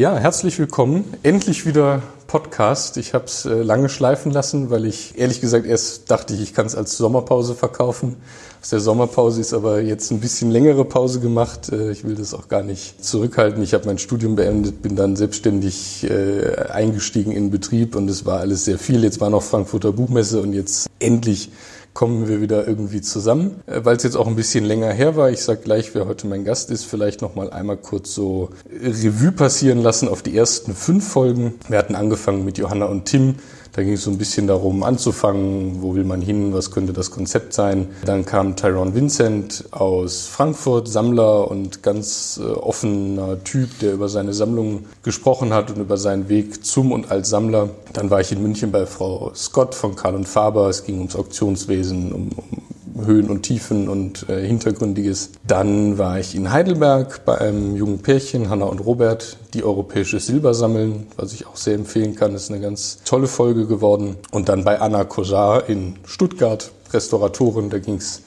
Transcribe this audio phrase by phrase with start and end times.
[0.00, 1.04] Ja, herzlich willkommen.
[1.22, 2.96] Endlich wieder Podcast.
[2.96, 6.54] Ich habe es äh, lange schleifen lassen, weil ich ehrlich gesagt erst dachte, ich, ich
[6.54, 8.16] kann es als Sommerpause verkaufen.
[8.62, 11.70] Aus der Sommerpause ist aber jetzt ein bisschen längere Pause gemacht.
[11.70, 13.62] Äh, ich will das auch gar nicht zurückhalten.
[13.62, 18.40] Ich habe mein Studium beendet, bin dann selbstständig äh, eingestiegen in Betrieb und es war
[18.40, 19.04] alles sehr viel.
[19.04, 21.50] Jetzt war noch Frankfurter Buchmesse und jetzt endlich
[21.94, 23.62] kommen wir wieder irgendwie zusammen.
[23.66, 26.26] Äh, Weil es jetzt auch ein bisschen länger her war, ich sage gleich, wer heute
[26.26, 30.74] mein Gast ist, vielleicht noch mal einmal kurz so Revue passieren lassen auf die ersten
[30.74, 31.54] fünf Folgen.
[31.68, 33.36] Wir hatten angefangen mit Johanna und Tim.
[33.72, 37.10] Da ging es so ein bisschen darum anzufangen, wo will man hin, was könnte das
[37.10, 37.88] Konzept sein.
[38.04, 44.32] Dann kam Tyrone Vincent aus Frankfurt, Sammler und ganz äh, offener Typ, der über seine
[44.32, 47.70] Sammlung gesprochen hat und über seinen Weg zum und als Sammler.
[47.92, 50.68] Dann war ich in München bei Frau Scott von Karl und Faber.
[50.68, 52.69] Es ging ums Auktionswesen, um, um
[53.04, 55.30] Höhen und Tiefen und äh, Hintergründiges.
[55.46, 60.54] Dann war ich in Heidelberg bei einem jungen Pärchen, Hanna und Robert, die europäisches Silber
[60.54, 62.32] sammeln, was ich auch sehr empfehlen kann.
[62.32, 64.16] Das ist eine ganz tolle Folge geworden.
[64.30, 67.70] Und dann bei Anna Kojar in Stuttgart, Restauratorin.
[67.70, 68.22] Da ging es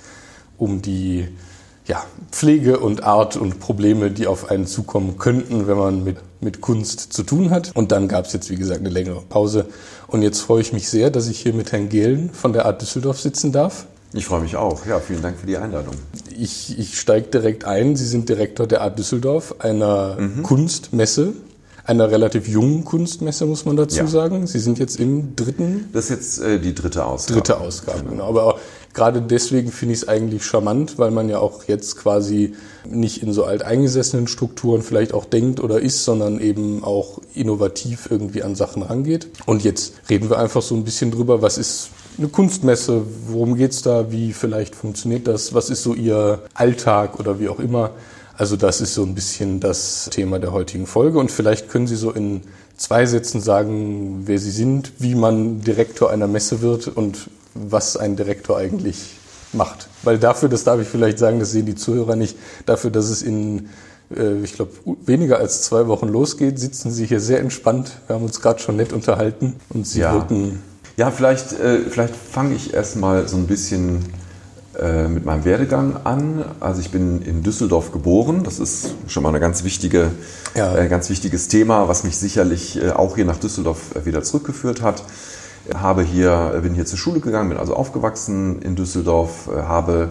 [0.58, 1.28] um die
[1.86, 6.62] ja, Pflege und Art und Probleme, die auf einen zukommen könnten, wenn man mit, mit
[6.62, 7.72] Kunst zu tun hat.
[7.76, 9.66] Und dann gab es jetzt, wie gesagt, eine längere Pause.
[10.08, 12.82] Und jetzt freue ich mich sehr, dass ich hier mit Herrn Gehlen von der Art
[12.82, 13.86] Düsseldorf sitzen darf.
[14.14, 14.86] Ich freue mich auch.
[14.86, 15.96] Ja, vielen Dank für die Einladung.
[16.38, 17.96] Ich, ich steige direkt ein.
[17.96, 20.44] Sie sind Direktor der Art Düsseldorf, einer mhm.
[20.44, 21.34] Kunstmesse,
[21.84, 24.08] einer relativ jungen Kunstmesse, muss man dazu ja.
[24.08, 24.46] sagen.
[24.46, 25.90] Sie sind jetzt im dritten.
[25.94, 27.40] Das ist jetzt äh, die dritte Ausgabe.
[27.40, 28.12] Dritte Ausgabe, genau.
[28.12, 28.28] genau.
[28.28, 28.60] Aber auch,
[28.94, 32.54] gerade deswegen finde ich es eigentlich charmant, weil man ja auch jetzt quasi
[32.88, 38.44] nicht in so alteingesessenen Strukturen vielleicht auch denkt oder ist, sondern eben auch innovativ irgendwie
[38.44, 39.28] an Sachen rangeht.
[39.48, 43.82] Und jetzt reden wir einfach so ein bisschen drüber, was ist eine Kunstmesse, worum geht's
[43.82, 47.92] da, wie vielleicht funktioniert das, was ist so Ihr Alltag oder wie auch immer.
[48.38, 51.96] Also das ist so ein bisschen das Thema der heutigen Folge und vielleicht können Sie
[51.96, 52.42] so in
[52.78, 58.16] zwei Sätzen sagen, wer Sie sind, wie man Direktor einer Messe wird und was ein
[58.16, 59.12] Direktor eigentlich
[59.54, 59.88] macht.
[60.02, 62.36] Weil dafür, das darf ich vielleicht sagen, das sehen die Zuhörer nicht,
[62.66, 63.70] dafür, dass es in
[64.16, 64.72] äh, ich glaube,
[65.06, 67.92] weniger als zwei Wochen losgeht, sitzen Sie hier sehr entspannt.
[68.08, 70.14] Wir haben uns gerade schon nett unterhalten und Sie ja.
[70.14, 70.60] wirken
[70.96, 74.04] ja, vielleicht, äh, vielleicht fange ich erstmal so ein bisschen
[74.80, 76.46] äh, mit meinem Werdegang an.
[76.60, 78.44] Also ich bin in Düsseldorf geboren.
[78.44, 80.12] Das ist schon mal ein ganz, wichtige,
[80.56, 80.76] ja.
[80.76, 84.82] äh, ganz wichtiges Thema, was mich sicherlich äh, auch hier nach Düsseldorf äh, wieder zurückgeführt
[84.82, 85.04] hat.
[85.74, 90.10] Habe hier, bin hier zur Schule gegangen, bin also aufgewachsen in Düsseldorf, äh, habe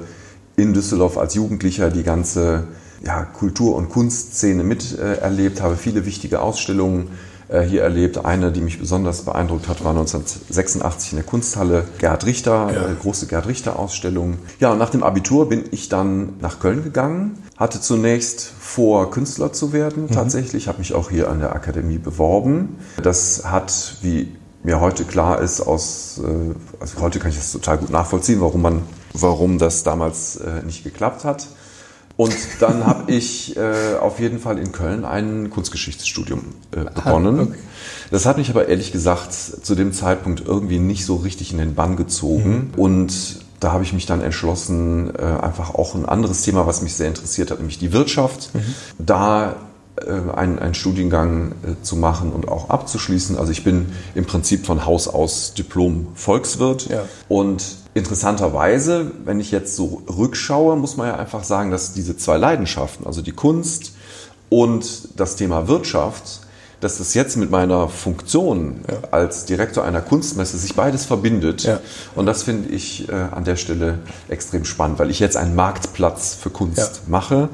[0.57, 2.65] in Düsseldorf als Jugendlicher die ganze
[3.05, 8.25] ja, Kultur- und Kunstszene miterlebt, habe viele wichtige Ausstellungen äh, hier erlebt.
[8.25, 12.89] Eine, die mich besonders beeindruckt hat, war 1986 in der Kunsthalle Gerhard Richter, ja.
[12.89, 14.39] Äh, große Gerhard Richter Ausstellung.
[14.59, 19.53] Ja, und nach dem Abitur bin ich dann nach Köln gegangen, hatte zunächst vor, Künstler
[19.53, 20.05] zu werden.
[20.05, 20.11] Mhm.
[20.13, 22.79] Tatsächlich habe mich auch hier an der Akademie beworben.
[23.03, 27.79] Das hat, wie mir heute klar ist, aus, äh, also heute kann ich das total
[27.79, 31.49] gut nachvollziehen, warum man, warum das damals nicht geklappt hat.
[32.17, 37.39] Und dann habe ich äh, auf jeden Fall in Köln ein Kunstgeschichtsstudium äh, begonnen.
[37.39, 37.59] Ah, okay.
[38.11, 41.75] Das hat mich aber ehrlich gesagt zu dem Zeitpunkt irgendwie nicht so richtig in den
[41.75, 42.71] Bann gezogen.
[42.75, 42.81] Mhm.
[42.81, 46.95] Und da habe ich mich dann entschlossen, äh, einfach auch ein anderes Thema, was mich
[46.95, 48.75] sehr interessiert hat, nämlich die Wirtschaft, mhm.
[48.99, 49.57] da
[50.01, 53.37] einen, einen Studiengang äh, zu machen und auch abzuschließen.
[53.37, 57.05] Also ich bin im Prinzip von Haus aus Diplom-Volkswirt ja.
[57.29, 57.63] und
[57.95, 63.07] interessanterweise, wenn ich jetzt so rückschaue, muss man ja einfach sagen, dass diese zwei Leidenschaften,
[63.07, 63.93] also die Kunst
[64.49, 66.41] und das Thema Wirtschaft,
[66.81, 69.09] dass das jetzt mit meiner Funktion ja.
[69.11, 71.63] als Direktor einer Kunstmesse sich beides verbindet.
[71.63, 71.81] Ja.
[72.17, 73.99] Und das finde ich äh, an der Stelle
[74.29, 77.51] extrem spannend, weil ich jetzt einen Marktplatz für Kunst mache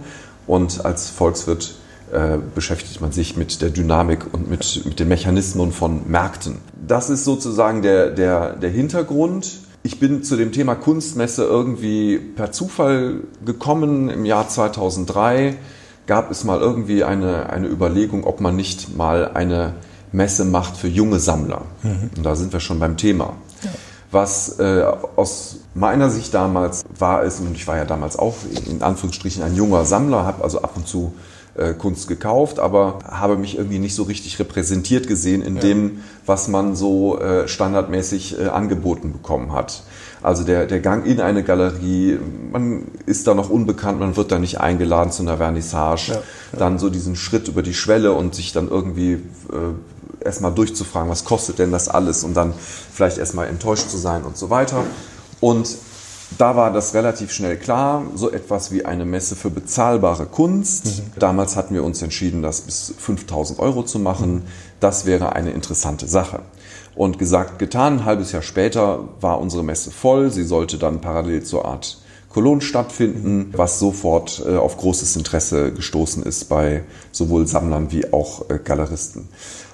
[0.46, 1.74] und als Volkswirt
[2.12, 6.58] äh, beschäftigt man sich mit der Dynamik und mit, mit den Mechanismen von Märkten.
[6.86, 9.60] Das ist sozusagen der, der, der Hintergrund.
[9.82, 14.10] Ich bin zu dem Thema Kunstmesse irgendwie per Zufall gekommen.
[14.10, 15.56] Im Jahr 2003
[16.06, 19.74] gab es mal irgendwie eine, eine Überlegung, ob man nicht mal eine
[20.10, 21.62] Messe macht für junge Sammler.
[21.82, 22.10] Mhm.
[22.16, 23.34] Und da sind wir schon beim Thema.
[23.62, 23.70] Ja.
[24.10, 24.84] Was äh,
[25.16, 29.54] aus meiner Sicht damals war es, und ich war ja damals auch in Anführungsstrichen ein
[29.54, 31.12] junger Sammler, habe also ab und zu
[31.58, 35.62] äh, Kunst gekauft, aber habe mich irgendwie nicht so richtig repräsentiert gesehen in ja.
[35.62, 39.82] dem, was man so äh, standardmäßig äh, angeboten bekommen hat.
[40.22, 42.18] Also der, der Gang in eine Galerie,
[42.50, 46.12] man ist da noch unbekannt, man wird da nicht eingeladen zu einer Vernissage.
[46.12, 46.58] Ja, ja.
[46.58, 51.24] Dann so diesen Schritt über die Schwelle und sich dann irgendwie äh, erstmal durchzufragen, was
[51.24, 52.52] kostet denn das alles und dann
[52.92, 54.82] vielleicht erstmal enttäuscht zu sein und so weiter.
[55.40, 55.68] Und
[56.36, 60.86] da war das relativ schnell klar, so etwas wie eine Messe für bezahlbare Kunst.
[60.86, 61.18] Mhm.
[61.18, 64.42] Damals hatten wir uns entschieden, das bis 5000 Euro zu machen.
[64.80, 66.40] Das wäre eine interessante Sache.
[66.94, 70.30] Und gesagt, getan, ein halbes Jahr später war unsere Messe voll.
[70.30, 71.98] Sie sollte dann parallel zur Art
[72.28, 78.50] Cologne stattfinden, was sofort äh, auf großes Interesse gestoßen ist bei sowohl Sammlern wie auch
[78.50, 79.28] äh, Galeristen.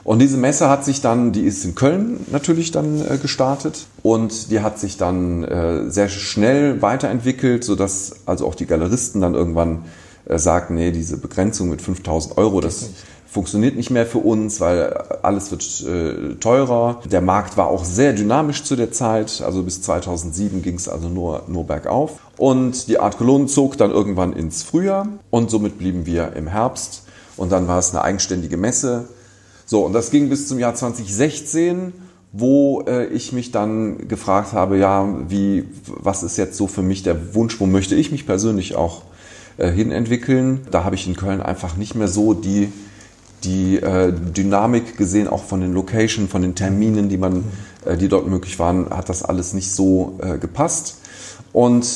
[0.04, 4.50] Und diese Messe hat sich dann, die ist in Köln natürlich dann äh, gestartet und
[4.50, 9.86] die hat sich dann äh, sehr schnell weiterentwickelt, sodass also auch die Galeristen dann irgendwann
[10.26, 12.90] äh, sagten, nee, diese Begrenzung mit 5000 Euro, das
[13.26, 14.92] funktioniert nicht mehr für uns, weil
[15.22, 17.00] alles wird äh, teurer.
[17.10, 21.08] Der Markt war auch sehr dynamisch zu der Zeit, also bis 2007 ging es also
[21.08, 22.20] nur, nur bergauf.
[22.36, 27.04] Und die Art Cologne zog dann irgendwann ins Frühjahr und somit blieben wir im Herbst.
[27.36, 29.08] Und dann war es eine eigenständige Messe
[29.66, 31.92] so, und das ging bis zum Jahr 2016,
[32.32, 37.02] wo äh, ich mich dann gefragt habe, ja, wie, was ist jetzt so für mich
[37.02, 39.02] der Wunsch, wo möchte ich mich persönlich auch
[39.56, 40.66] äh, hinentwickeln?
[40.70, 42.72] Da habe ich in Köln einfach nicht mehr so die,
[43.44, 47.44] die äh, Dynamik gesehen, auch von den Locations, von den Terminen, die man,
[47.84, 50.98] äh, die dort möglich waren, hat das alles nicht so äh, gepasst.
[51.52, 51.86] Und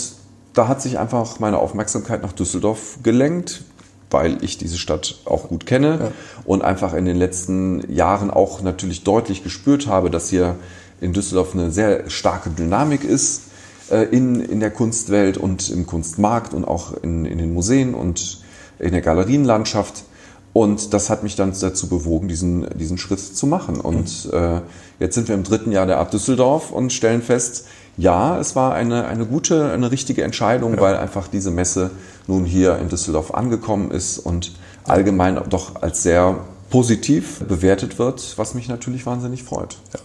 [0.54, 3.64] da hat sich einfach meine Aufmerksamkeit nach Düsseldorf gelenkt
[4.10, 6.12] weil ich diese Stadt auch gut kenne ja.
[6.44, 10.56] und einfach in den letzten Jahren auch natürlich deutlich gespürt habe, dass hier
[11.00, 13.42] in Düsseldorf eine sehr starke Dynamik ist
[13.90, 18.40] äh, in, in der Kunstwelt und im Kunstmarkt und auch in, in den Museen und
[18.78, 20.04] in der Galerienlandschaft.
[20.52, 23.80] Und das hat mich dann dazu bewogen, diesen, diesen Schritt zu machen.
[23.80, 24.38] Und mhm.
[24.38, 24.60] äh,
[24.98, 27.66] jetzt sind wir im dritten Jahr der Art Düsseldorf und stellen fest,
[27.98, 30.80] ja, es war eine, eine gute, eine richtige Entscheidung, ja.
[30.80, 31.90] weil einfach diese Messe
[32.26, 34.52] nun hier in Düsseldorf angekommen ist und
[34.84, 36.38] allgemein doch als sehr
[36.70, 39.76] positiv bewertet wird, was mich natürlich wahnsinnig freut.
[39.92, 40.00] Ja.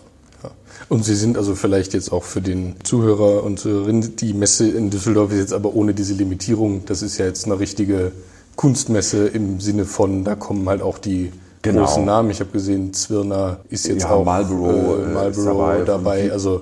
[0.90, 4.90] Und Sie sind also vielleicht jetzt auch für den Zuhörer und Zuhörerinnen, die Messe in
[4.90, 6.84] Düsseldorf ist jetzt aber ohne diese Limitierung.
[6.86, 8.12] Das ist ja jetzt eine richtige
[8.56, 11.32] Kunstmesse im Sinne von, da kommen halt auch die
[11.62, 11.86] genau.
[11.86, 12.32] großen Namen.
[12.32, 15.84] Ich habe gesehen, Zwirner ist jetzt ja, auch Marlboro, äh, Marlboro dabei.
[15.86, 16.32] dabei.
[16.32, 16.62] Also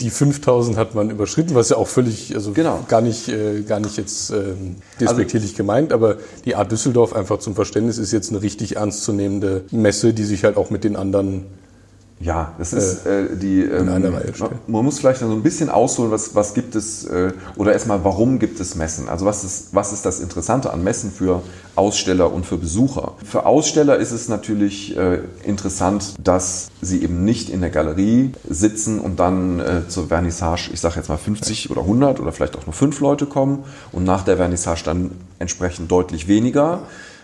[0.00, 2.84] die 5000 hat man überschritten, was ja auch völlig, also genau.
[2.88, 4.54] gar nicht, äh, gar nicht jetzt äh,
[5.00, 9.64] despektierlich also, gemeint, aber die Art Düsseldorf einfach zum Verständnis ist jetzt eine richtig ernstzunehmende
[9.70, 11.46] Messe, die sich halt auch mit den anderen
[12.20, 13.62] ja, das ist äh, äh die.
[13.62, 13.86] Ähm.
[14.66, 18.40] Man muss vielleicht so ein bisschen ausholen, was, was gibt es, äh, oder erstmal, warum
[18.40, 19.08] gibt es Messen?
[19.08, 21.42] Also, was ist, was ist das Interessante an Messen für
[21.78, 23.12] Aussteller und für Besucher?
[23.24, 28.98] Für Aussteller ist es natürlich äh, interessant, dass sie eben nicht in der Galerie sitzen
[28.98, 32.66] und dann äh, zur Vernissage, ich sage jetzt mal 50 oder 100 oder vielleicht auch
[32.66, 36.82] nur fünf Leute kommen und nach der Vernissage dann entsprechend deutlich weniger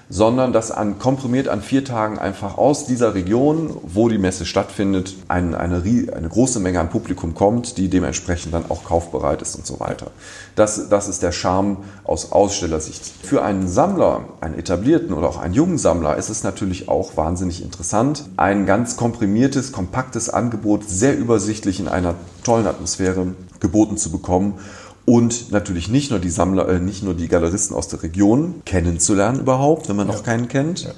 [0.08, 5.16] sondern dass an, komprimiert an vier Tagen einfach aus dieser Region, wo die Messe stattfindet,
[5.28, 9.66] ein, eine, eine große Menge an Publikum kommt, die dementsprechend dann auch kaufbereit ist und
[9.66, 10.10] so weiter.
[10.56, 13.02] Das, das ist der Charme aus Ausstellersicht.
[13.22, 17.62] Für einen Sammler, einen etablierten oder auch einen jungen Sammler ist es natürlich auch wahnsinnig
[17.62, 22.14] interessant, ein ganz komprimiertes, kompaktes Angebot sehr übersichtlich in einer
[22.44, 24.58] tollen Atmosphäre geboten zu bekommen
[25.06, 29.40] und natürlich nicht nur die Sammler, äh, nicht nur die Galeristen aus der Region kennenzulernen
[29.40, 30.84] überhaupt, wenn man noch keinen kennt.
[30.84, 30.90] Ja.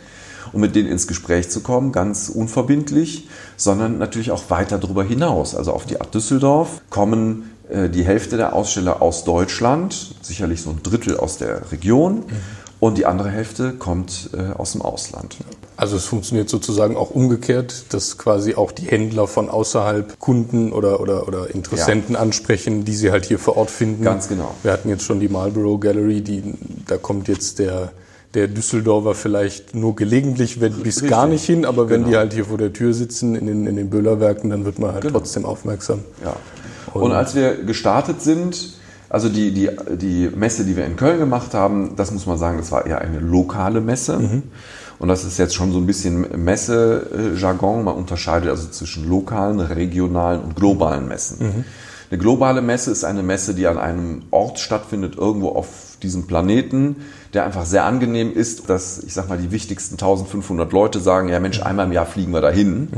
[0.52, 5.56] Und mit denen ins Gespräch zu kommen, ganz unverbindlich, sondern natürlich auch weiter darüber hinaus.
[5.56, 10.70] Also auf die Art Düsseldorf kommen äh, die Hälfte der Aussteller aus Deutschland, sicherlich so
[10.70, 12.18] ein Drittel aus der Region.
[12.18, 15.36] Mhm und die andere Hälfte kommt äh, aus dem Ausland.
[15.78, 21.00] Also es funktioniert sozusagen auch umgekehrt, dass quasi auch die Händler von außerhalb Kunden oder,
[21.00, 22.20] oder, oder Interessenten ja.
[22.20, 24.02] ansprechen, die sie halt hier vor Ort finden.
[24.02, 24.54] Ganz genau.
[24.62, 26.54] Wir hatten jetzt schon die Marlborough Gallery, die,
[26.86, 27.92] da kommt jetzt der,
[28.32, 31.10] der Düsseldorfer vielleicht nur gelegentlich, wenn bis Richtig.
[31.10, 32.10] gar nicht hin, aber wenn genau.
[32.10, 34.92] die halt hier vor der Tür sitzen in den, in den Böhlerwerken, dann wird man
[34.92, 35.18] halt genau.
[35.18, 36.00] trotzdem aufmerksam.
[36.24, 36.36] Ja.
[36.94, 38.75] Und, Und als wir gestartet sind,
[39.08, 42.58] also die, die, die Messe, die wir in Köln gemacht haben, das muss man sagen,
[42.58, 44.18] das war eher eine lokale Messe.
[44.18, 44.42] Mhm.
[44.98, 47.84] Und das ist jetzt schon so ein bisschen Messe-Jargon.
[47.84, 51.38] Man unterscheidet also zwischen lokalen, regionalen und globalen Messen.
[51.38, 51.64] Mhm.
[52.10, 56.96] Eine globale Messe ist eine Messe, die an einem Ort stattfindet, irgendwo auf diesem Planeten,
[57.34, 61.40] der einfach sehr angenehm ist, dass, ich sag mal, die wichtigsten 1500 Leute sagen, ja
[61.40, 62.80] Mensch, einmal im Jahr fliegen wir dahin.
[62.82, 62.88] Mhm.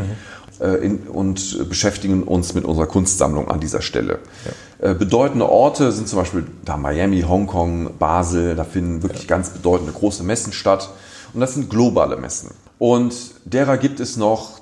[0.61, 4.19] Äh, in, und beschäftigen uns mit unserer Kunstsammlung an dieser Stelle.
[4.45, 4.53] Ja.
[4.81, 9.29] Äh, bedeutende Orte sind zum Beispiel da Miami, Hongkong, Basel, da finden wirklich ja.
[9.29, 10.91] ganz bedeutende große Messen statt.
[11.35, 12.51] Und das sind globale Messen.
[12.79, 14.61] Und derer gibt es noch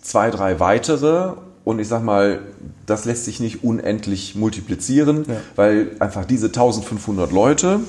[0.00, 1.34] zwei, drei weitere.
[1.64, 2.40] Und ich sag mal,
[2.86, 5.36] das lässt sich nicht unendlich multiplizieren, ja.
[5.54, 7.80] weil einfach diese 1500 Leute,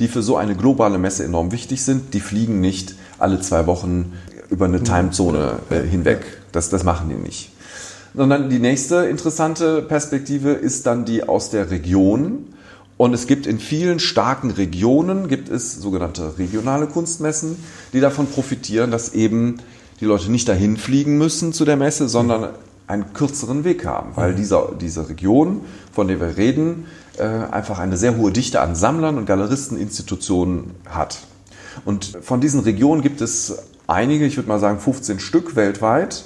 [0.00, 4.14] die für so eine globale Messe enorm wichtig sind, die fliegen nicht alle zwei Wochen
[4.48, 6.24] über eine Timezone äh, hinweg.
[6.50, 7.49] Das, das machen die nicht.
[8.14, 12.46] Sondern die nächste interessante Perspektive ist dann die aus der Region.
[12.96, 17.56] Und es gibt in vielen starken Regionen, gibt es sogenannte regionale Kunstmessen,
[17.92, 19.56] die davon profitieren, dass eben
[20.00, 22.50] die Leute nicht dahin fliegen müssen zu der Messe, sondern
[22.86, 25.60] einen kürzeren Weg haben, weil dieser, diese Region,
[25.92, 26.86] von der wir reden,
[27.18, 31.20] äh, einfach eine sehr hohe Dichte an Sammlern und Galeristeninstitutionen hat.
[31.84, 36.24] Und von diesen Regionen gibt es einige, ich würde mal sagen 15 Stück weltweit.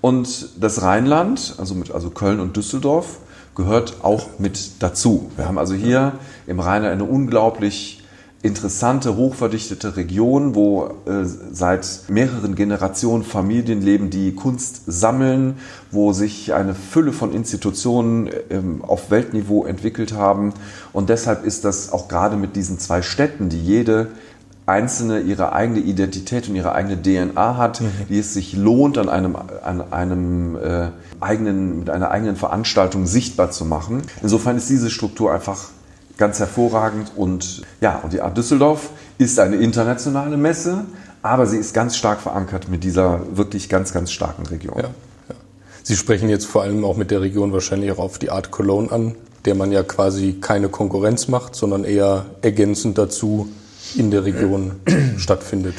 [0.00, 3.18] Und das Rheinland, also, mit, also Köln und Düsseldorf,
[3.54, 5.30] gehört auch mit dazu.
[5.36, 6.12] Wir haben also hier
[6.46, 7.98] im Rheinland eine unglaublich
[8.40, 15.56] interessante, hochverdichtete Region, wo äh, seit mehreren Generationen Familien leben, die Kunst sammeln,
[15.90, 20.54] wo sich eine Fülle von Institutionen ähm, auf Weltniveau entwickelt haben.
[20.92, 24.06] Und deshalb ist das auch gerade mit diesen zwei Städten, die jede
[24.68, 27.90] einzelne ihre eigene Identität und ihre eigene DNA hat, mhm.
[28.08, 30.88] die es sich lohnt, an einem, an einem äh,
[31.20, 34.02] eigenen, mit einer eigenen Veranstaltung sichtbar zu machen.
[34.22, 35.68] Insofern ist diese Struktur einfach
[36.18, 40.84] ganz hervorragend und ja, und die Art Düsseldorf ist eine internationale Messe,
[41.22, 44.76] aber sie ist ganz stark verankert mit dieser wirklich ganz, ganz starken Region.
[44.76, 45.34] Ja, ja.
[45.82, 48.92] Sie sprechen jetzt vor allem auch mit der Region wahrscheinlich auch auf die Art Cologne
[48.92, 53.48] an, der man ja quasi keine Konkurrenz macht, sondern eher ergänzend dazu
[53.96, 54.72] in der Region
[55.16, 55.74] stattfindet.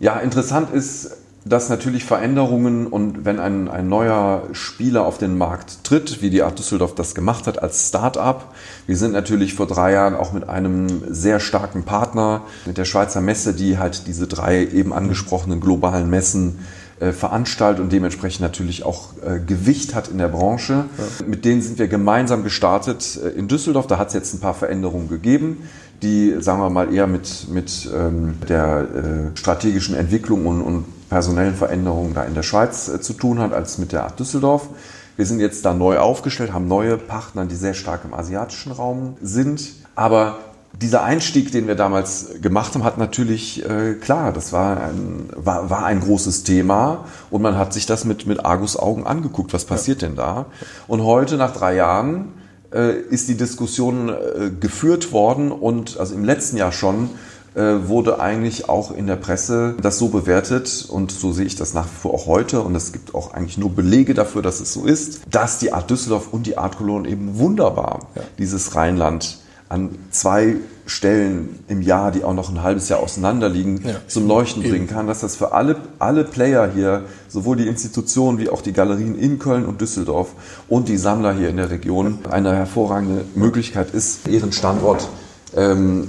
[0.00, 1.10] Ja, interessant ist,
[1.44, 6.42] dass natürlich Veränderungen und wenn ein, ein neuer Spieler auf den Markt tritt, wie die
[6.42, 8.54] Art Düsseldorf das gemacht hat als Start-up,
[8.86, 13.20] wir sind natürlich vor drei Jahren auch mit einem sehr starken Partner, mit der Schweizer
[13.20, 16.58] Messe, die halt diese drei eben angesprochenen globalen Messen
[17.00, 20.84] äh, veranstaltet und dementsprechend natürlich auch äh, Gewicht hat in der Branche.
[20.98, 21.26] Ja.
[21.26, 23.86] Mit denen sind wir gemeinsam gestartet äh, in Düsseldorf.
[23.86, 25.58] Da hat es jetzt ein paar Veränderungen gegeben
[26.02, 31.54] die, sagen wir mal, eher mit, mit ähm, der äh, strategischen Entwicklung und, und personellen
[31.54, 34.68] Veränderungen da in der Schweiz äh, zu tun hat, als mit der Art Düsseldorf.
[35.16, 39.16] Wir sind jetzt da neu aufgestellt, haben neue Partner, die sehr stark im asiatischen Raum
[39.20, 39.72] sind.
[39.96, 40.38] Aber
[40.80, 45.70] dieser Einstieg, den wir damals gemacht haben, hat natürlich, äh, klar, das war ein, war,
[45.70, 50.02] war ein großes Thema und man hat sich das mit, mit Argus-Augen angeguckt, was passiert
[50.02, 50.08] ja.
[50.08, 50.46] denn da?
[50.86, 52.32] Und heute, nach drei Jahren,
[52.76, 57.10] ist die Diskussion äh, geführt worden und also im letzten Jahr schon
[57.54, 61.74] äh, wurde eigentlich auch in der Presse das so bewertet und so sehe ich das
[61.74, 64.72] nach wie vor auch heute und es gibt auch eigentlich nur Belege dafür, dass es
[64.72, 68.22] so ist, dass die Art Düsseldorf und die Art Cologne eben wunderbar ja.
[68.38, 70.56] dieses Rheinland an zwei
[70.86, 73.96] Stellen im Jahr, die auch noch ein halbes Jahr auseinander liegen, ja.
[74.06, 78.48] zum Leuchten bringen kann, dass das für alle, alle Player hier, sowohl die Institutionen wie
[78.48, 80.32] auch die Galerien in Köln und Düsseldorf
[80.68, 85.08] und die Sammler hier in der Region eine hervorragende Möglichkeit ist, ihren Standort
[85.54, 86.08] ähm,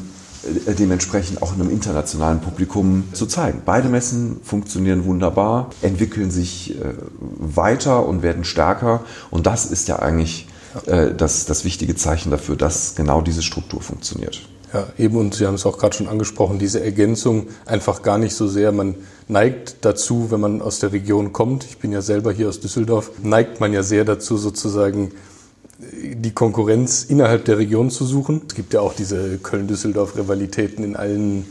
[0.66, 3.62] äh, dementsprechend auch einem internationalen Publikum zu zeigen.
[3.66, 10.00] Beide Messen funktionieren wunderbar, entwickeln sich äh, weiter und werden stärker und das ist ja
[10.00, 10.48] eigentlich
[10.86, 14.42] äh, das, das wichtige Zeichen dafür, dass genau diese Struktur funktioniert.
[14.74, 18.36] Ja, eben und Sie haben es auch gerade schon angesprochen, diese Ergänzung einfach gar nicht
[18.36, 18.72] so sehr.
[18.72, 18.96] Man
[19.28, 23.12] neigt dazu, wenn man aus der Region kommt, ich bin ja selber hier aus Düsseldorf,
[23.24, 25.12] neigt man ja sehr dazu sozusagen
[25.80, 28.42] die Konkurrenz innerhalb der Region zu suchen.
[28.48, 31.46] Es gibt ja auch diese Köln-Düsseldorf-Rivalitäten in allen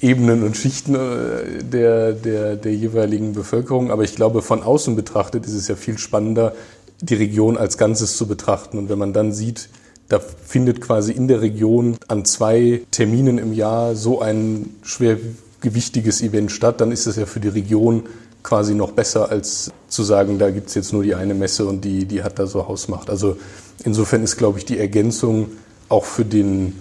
[0.00, 3.90] Ebenen und Schichten äh, der, der, der jeweiligen Bevölkerung.
[3.90, 6.54] Aber ich glaube, von außen betrachtet ist es ja viel spannender,
[7.00, 8.78] die Region als Ganzes zu betrachten.
[8.78, 9.68] Und wenn man dann sieht,
[10.08, 16.52] da findet quasi in der Region an zwei Terminen im Jahr so ein schwergewichtiges Event
[16.52, 18.04] statt, dann ist es ja für die Region
[18.42, 21.84] quasi noch besser, als zu sagen, da gibt es jetzt nur die eine Messe und
[21.84, 23.10] die, die hat da so Hausmacht.
[23.10, 23.36] Also
[23.82, 25.48] insofern ist, glaube ich, die Ergänzung
[25.88, 26.74] auch für den,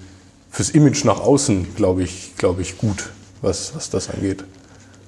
[0.51, 3.09] fürs Image nach außen, glaube ich, glaube ich, gut,
[3.41, 4.43] was, was das angeht.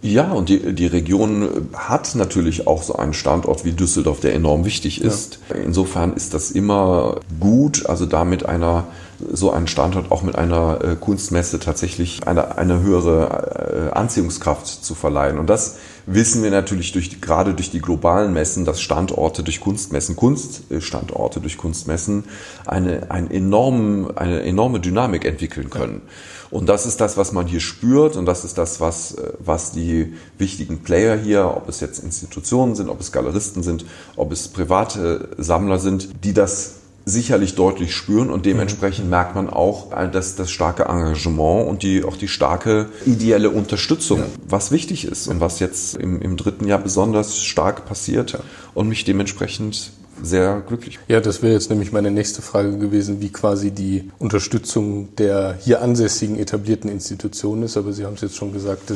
[0.01, 4.63] Ja, und die, die Region hat natürlich auch so einen Standort wie Düsseldorf, der enorm
[4.63, 5.39] wichtig ist.
[5.49, 5.55] Ja.
[5.55, 8.85] Insofern ist das immer gut, also damit einer
[9.31, 14.93] so einen Standort auch mit einer äh, Kunstmesse tatsächlich eine, eine höhere äh, Anziehungskraft zu
[14.93, 15.39] verleihen.
[15.39, 20.15] Und das wissen wir natürlich durch, gerade durch die globalen Messen, dass Standorte durch Kunstmessen,
[20.15, 22.25] Kunststandorte durch Kunstmessen
[22.65, 26.01] eine, einen enormen, eine enorme Dynamik entwickeln können.
[26.05, 26.11] Ja.
[26.49, 30.13] Und das ist das, was man hier spürt und das ist das, was, was die
[30.37, 33.85] wichtigen Player hier, ob es jetzt Institutionen sind, ob es Galeristen sind,
[34.15, 36.75] ob es private Sammler sind, die das
[37.07, 39.11] sicherlich deutlich spüren und dementsprechend mhm.
[39.11, 44.19] merkt man auch äh, dass das starke Engagement und die, auch die starke ideelle Unterstützung,
[44.19, 44.25] ja.
[44.47, 48.37] was wichtig ist und was jetzt im, im dritten Jahr besonders stark passiert
[48.73, 50.99] und mich dementsprechend sehr glücklich.
[51.07, 55.81] Ja, das wäre jetzt nämlich meine nächste Frage gewesen, wie quasi die Unterstützung der hier
[55.81, 57.77] ansässigen etablierten Institutionen ist.
[57.77, 58.91] Aber Sie haben es jetzt schon gesagt,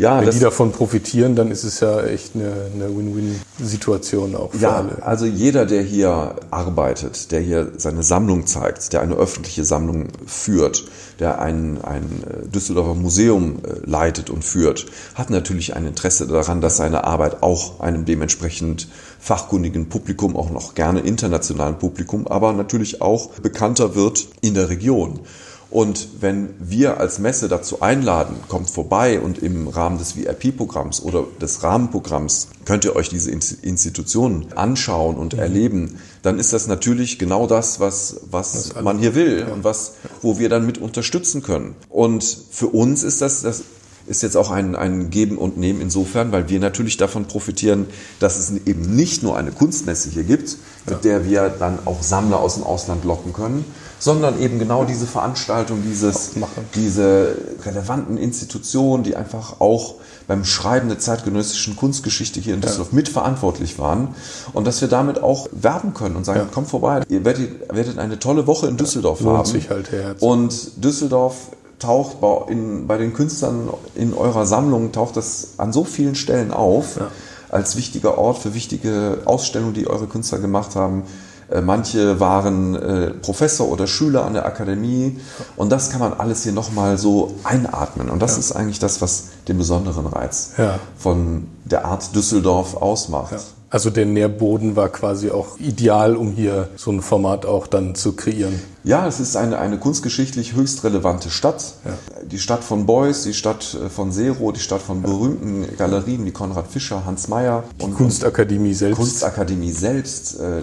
[0.00, 4.62] ja, wenn die davon profitieren, dann ist es ja echt eine, eine Win-Win-Situation auch für
[4.62, 5.02] ja, alle.
[5.02, 10.86] Also jeder, der hier arbeitet, der hier seine Sammlung zeigt, der eine öffentliche Sammlung führt,
[11.18, 16.62] der ein, ein äh, Düsseldorfer Museum äh, leitet und führt, hat natürlich ein Interesse daran,
[16.62, 18.88] dass seine Arbeit auch einem dementsprechend
[19.20, 25.20] fachkundigen Publikum, auch noch gerne internationalen Publikum, aber natürlich auch bekannter wird in der Region.
[25.70, 31.24] Und wenn wir als Messe dazu einladen, kommt vorbei und im Rahmen des VIP-Programms oder
[31.40, 35.38] des Rahmenprogramms könnt ihr euch diese Institutionen anschauen und mhm.
[35.38, 39.52] erleben, dann ist das natürlich genau das, was, was man hier will ja.
[39.52, 41.76] und was, wo wir dann mit unterstützen können.
[41.88, 43.62] Und für uns ist das, das
[44.06, 47.86] ist jetzt auch ein, ein Geben und Nehmen insofern, weil wir natürlich davon profitieren,
[48.18, 50.96] dass es eben nicht nur eine Kunstmesse hier gibt, mit ja.
[50.96, 53.64] der wir dann auch Sammler aus dem Ausland locken können,
[54.00, 56.32] sondern eben genau diese Veranstaltung, dieses,
[56.74, 62.96] diese relevanten Institutionen, die einfach auch beim Schreiben der zeitgenössischen Kunstgeschichte hier in Düsseldorf ja.
[62.96, 64.14] mitverantwortlich waren
[64.52, 66.46] und dass wir damit auch werben können und sagen, ja.
[66.46, 69.46] kommt vorbei, ihr werdet, werdet, eine tolle Woche in Düsseldorf Lohnt haben.
[69.46, 70.22] Sich halt Herz.
[70.22, 71.34] Und Düsseldorf
[71.78, 76.52] taucht bei, in, bei den Künstlern in eurer Sammlung taucht das an so vielen Stellen
[76.52, 77.08] auf ja.
[77.50, 81.02] als wichtiger Ort für wichtige Ausstellungen, die eure Künstler gemacht haben.
[81.50, 85.18] Äh, manche waren äh, Professor oder Schüler an der Akademie
[85.56, 88.08] und das kann man alles hier nochmal so einatmen.
[88.08, 88.38] Und das ja.
[88.38, 90.78] ist eigentlich das, was den besonderen Reiz ja.
[90.96, 93.32] von der Art Düsseldorf ausmacht.
[93.32, 93.38] Ja.
[93.70, 98.12] Also der Nährboden war quasi auch ideal, um hier so ein Format auch dann zu
[98.12, 98.60] kreieren.
[98.82, 101.74] Ja, es ist eine, eine kunstgeschichtlich höchst relevante Stadt.
[101.84, 101.92] Ja.
[102.24, 106.30] Die Stadt von Beuys, die Stadt äh, von Zero, die Stadt von berühmten Galerien wie
[106.30, 107.64] Konrad Fischer, Hans Mayer.
[107.78, 108.96] Die und Kunstakademie selbst.
[108.98, 110.62] Kunstakademie selbst, äh,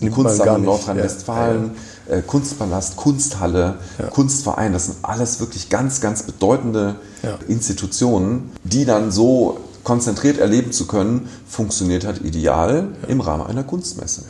[0.00, 1.72] die Kunstsammlung Nordrhein-Westfalen,
[2.08, 2.16] ja.
[2.16, 4.06] äh, Kunstpalast, Kunsthalle, ja.
[4.08, 4.72] Kunstverein.
[4.72, 6.96] Das sind alles wirklich ganz, ganz bedeutende
[7.46, 13.08] Institutionen, die dann so konzentriert erleben zu können, funktioniert halt ideal ja.
[13.08, 14.24] im Rahmen einer Kunstmesse.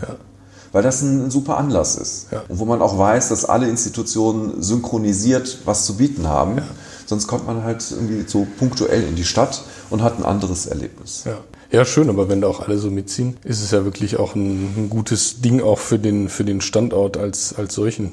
[0.73, 0.75] Ja.
[0.75, 2.27] Weil das ein super Anlass ist.
[2.31, 2.43] Ja.
[2.49, 6.63] Und wo man auch weiß, dass alle Institutionen synchronisiert was zu bieten haben.
[7.07, 11.25] Sonst kommt man halt irgendwie so punktuell in die Stadt und hat ein anderes Erlebnis.
[11.27, 11.39] Ja.
[11.73, 14.75] Ja, schön, aber wenn da auch alle so mitziehen, ist es ja wirklich auch ein,
[14.77, 18.13] ein gutes Ding auch für den, für den Standort als, als solchen.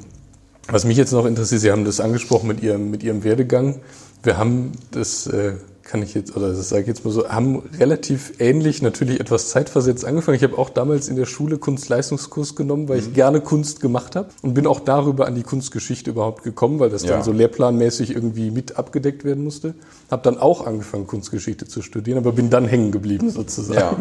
[0.69, 3.82] Was mich jetzt noch interessiert, Sie haben das angesprochen mit Ihrem, mit Ihrem Werdegang.
[4.24, 5.56] Wir haben das äh,
[5.89, 9.49] kann ich jetzt, oder das sage ich jetzt mal so, haben relativ ähnlich, natürlich etwas
[9.49, 10.38] zeitversetzt angefangen.
[10.38, 13.08] Ich habe auch damals in der Schule Kunstleistungskurs genommen, weil mhm.
[13.08, 16.91] ich gerne Kunst gemacht habe und bin auch darüber an die Kunstgeschichte überhaupt gekommen, weil
[16.91, 17.10] das ja.
[17.10, 19.73] dann so lehrplanmäßig irgendwie mit abgedeckt werden musste.
[20.12, 23.80] Habe dann auch angefangen, Kunstgeschichte zu studieren, aber bin dann hängen geblieben sozusagen.
[23.80, 23.97] Ja.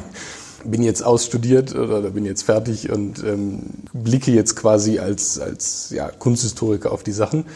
[0.65, 3.61] Bin jetzt ausstudiert oder bin jetzt fertig und ähm,
[3.95, 7.47] blicke jetzt quasi als, als ja, Kunsthistoriker auf die Sachen.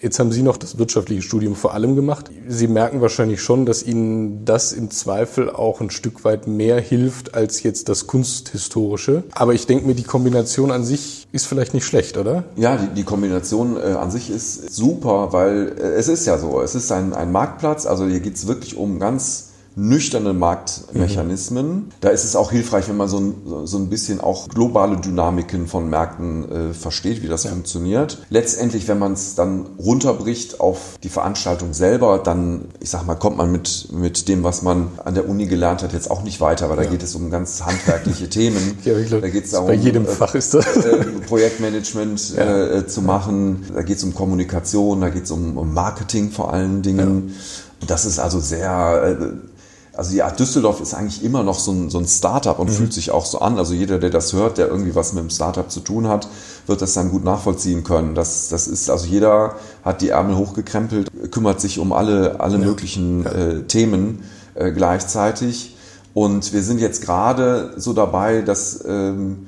[0.00, 2.30] Jetzt haben Sie noch das wirtschaftliche Studium vor allem gemacht.
[2.46, 7.34] Sie merken wahrscheinlich schon, dass Ihnen das im Zweifel auch ein Stück weit mehr hilft
[7.34, 9.24] als jetzt das Kunsthistorische.
[9.32, 12.44] Aber ich denke mir, die Kombination an sich ist vielleicht nicht schlecht, oder?
[12.56, 16.60] Ja, die, die Kombination äh, an sich ist super, weil äh, es ist ja so,
[16.60, 21.66] es ist ein, ein Marktplatz, also hier geht es wirklich um ganz nüchterne Marktmechanismen.
[21.66, 21.84] Mhm.
[22.00, 25.68] Da ist es auch hilfreich, wenn man so ein, so ein bisschen auch globale Dynamiken
[25.68, 27.50] von Märkten äh, versteht, wie das ja.
[27.50, 28.18] funktioniert.
[28.28, 33.36] Letztendlich, wenn man es dann runterbricht auf die Veranstaltung selber, dann, ich sag mal, kommt
[33.36, 36.68] man mit, mit dem, was man an der Uni gelernt hat, jetzt auch nicht weiter,
[36.68, 36.90] weil da ja.
[36.90, 38.78] geht es um ganz handwerkliche Themen.
[38.84, 40.76] Ja, ich glaub, da geht es darum, bei jedem äh, Fach ist das.
[40.76, 42.66] Äh, Projektmanagement ja.
[42.66, 46.52] äh, zu machen, da geht es um Kommunikation, da geht es um, um Marketing vor
[46.52, 47.34] allen Dingen.
[47.86, 49.57] Das ist also sehr, äh,
[49.98, 52.72] also ja, Düsseldorf ist eigentlich immer noch so ein, so ein Startup und mhm.
[52.72, 53.58] fühlt sich auch so an.
[53.58, 56.28] Also jeder, der das hört, der irgendwie was mit dem Startup zu tun hat,
[56.68, 58.14] wird das dann gut nachvollziehen können.
[58.14, 62.64] Das, das ist, also jeder hat die Ärmel hochgekrempelt, kümmert sich um alle, alle ja.
[62.64, 63.32] möglichen ja.
[63.32, 64.22] Äh, Themen
[64.54, 65.74] äh, gleichzeitig.
[66.14, 69.47] Und wir sind jetzt gerade so dabei, dass ähm,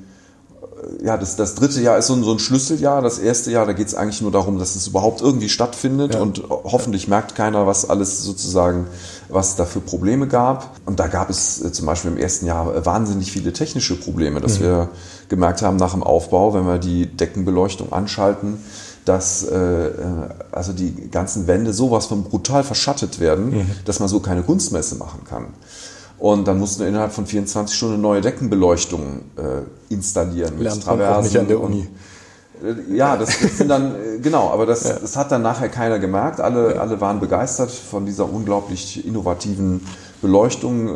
[1.03, 3.01] ja, das, das dritte Jahr ist so ein, so ein Schlüsseljahr.
[3.01, 6.21] Das erste Jahr, da geht es eigentlich nur darum, dass es überhaupt irgendwie stattfindet ja.
[6.21, 8.87] und hoffentlich merkt keiner, was alles sozusagen,
[9.29, 10.71] was da für Probleme gab.
[10.85, 14.41] Und da gab es äh, zum Beispiel im ersten Jahr äh, wahnsinnig viele technische Probleme,
[14.41, 14.63] dass mhm.
[14.63, 14.89] wir
[15.29, 18.57] gemerkt haben nach dem Aufbau, wenn wir die Deckenbeleuchtung anschalten,
[19.05, 19.93] dass äh, äh
[20.51, 23.71] also die ganzen Wände sowas von brutal verschattet werden, mhm.
[23.85, 25.47] dass man so keine Kunstmesse machen kann.
[26.21, 30.59] Und dann mussten wir innerhalb von 24 Stunden eine neue Deckenbeleuchtung äh, installieren.
[30.59, 31.87] Lernt man auch nicht an der Uni.
[32.61, 34.99] Und, äh, ja, das, das, sind dann, äh, genau, aber das, ja.
[34.99, 36.39] das hat dann nachher keiner gemerkt.
[36.39, 36.81] Alle, ja.
[36.81, 39.83] alle waren begeistert von dieser unglaublich innovativen
[40.21, 40.89] Beleuchtung.
[40.89, 40.91] Äh,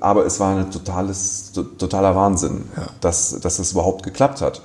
[0.00, 2.88] aber es war ein totales, totaler Wahnsinn, ja.
[3.00, 4.60] dass, dass das überhaupt geklappt hat.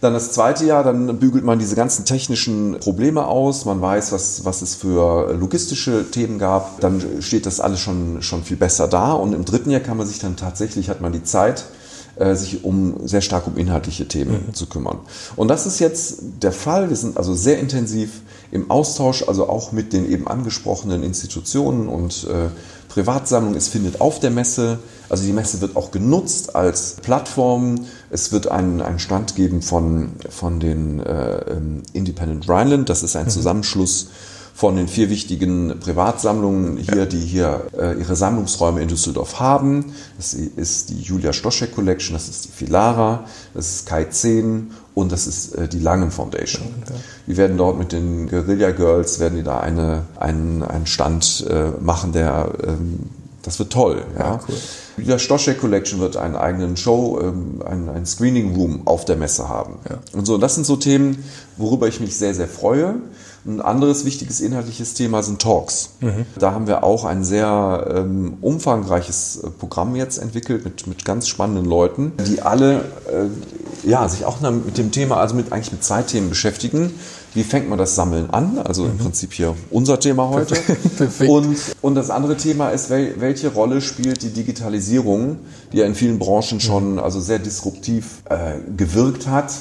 [0.00, 3.64] Dann das zweite Jahr, dann bügelt man diese ganzen technischen Probleme aus.
[3.64, 6.80] Man weiß, was, was es für logistische Themen gab.
[6.80, 9.12] Dann steht das alles schon, schon viel besser da.
[9.12, 11.64] Und im dritten Jahr kann man sich dann tatsächlich, hat man die Zeit,
[12.14, 14.54] äh, sich um sehr stark um inhaltliche Themen mhm.
[14.54, 14.98] zu kümmern.
[15.34, 16.90] Und das ist jetzt der Fall.
[16.90, 22.26] Wir sind also sehr intensiv im Austausch, also auch mit den eben angesprochenen Institutionen und
[22.30, 22.48] äh,
[22.88, 23.56] Privatsammlungen.
[23.56, 27.86] Es findet auf der Messe, also die Messe wird auch genutzt als Plattform.
[28.10, 32.88] Es wird einen, einen Stand geben von, von den äh, ähm, Independent Rhineland.
[32.88, 33.30] Das ist ein mhm.
[33.30, 34.08] Zusammenschluss
[34.58, 39.92] von den vier wichtigen Privatsammlungen hier, die hier äh, ihre Sammlungsräume in Düsseldorf haben.
[40.16, 45.12] Das ist die Julia Stoschek Collection, das ist die Filara, das ist Kai 10 und
[45.12, 46.66] das ist äh, die Langen Foundation.
[46.88, 46.94] Ja.
[47.26, 51.70] Wir werden dort mit den Guerilla Girls, werden die da eine, einen, einen Stand äh,
[51.80, 53.10] machen, der, ähm,
[53.42, 54.02] das wird toll.
[54.18, 54.56] Ja, ja cool.
[54.98, 59.48] Die Stoschek Collection wird einen eigenen Show, ähm, einen, einen Screening Room auf der Messe
[59.48, 59.78] haben.
[59.88, 59.98] Ja.
[60.12, 61.24] Und so, das sind so Themen,
[61.56, 62.96] worüber ich mich sehr, sehr freue.
[63.48, 65.94] Ein anderes wichtiges inhaltlich Thema sind Talks.
[66.00, 66.26] Mhm.
[66.38, 71.28] Da haben wir auch ein sehr ähm, umfangreiches äh, Programm jetzt entwickelt mit, mit ganz
[71.28, 72.80] spannenden Leuten, die alle
[73.10, 76.92] äh, ja, sich auch mit dem Thema, also mit, eigentlich mit zwei Themen beschäftigen.
[77.32, 78.58] Wie fängt man das Sammeln an?
[78.58, 78.90] Also mhm.
[78.90, 80.54] im Prinzip hier unser Thema heute.
[80.98, 81.30] Perfekt.
[81.30, 85.38] Und, und das andere Thema ist, wel, welche Rolle spielt die Digitalisierung,
[85.72, 86.98] die ja in vielen Branchen schon mhm.
[86.98, 89.52] also sehr disruptiv äh, gewirkt hat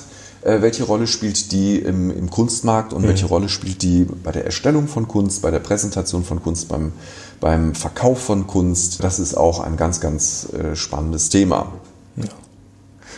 [0.42, 3.08] äh, welche Rolle spielt die im, im Kunstmarkt und mhm.
[3.08, 6.92] welche Rolle spielt die bei der Erstellung von Kunst, bei der Präsentation von Kunst, beim,
[7.40, 9.04] beim Verkauf von Kunst.
[9.04, 11.74] Das ist auch ein ganz, ganz äh, spannendes Thema.
[12.16, 12.26] Ja.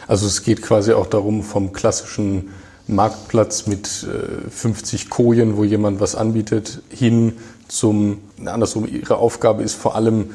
[0.08, 2.50] Also es geht quasi auch darum, vom klassischen
[2.88, 7.34] Marktplatz mit 50 äh, Kojen, wo jemand was anbietet, hin
[7.68, 10.32] zum, andersrum, ihre Aufgabe ist vor allem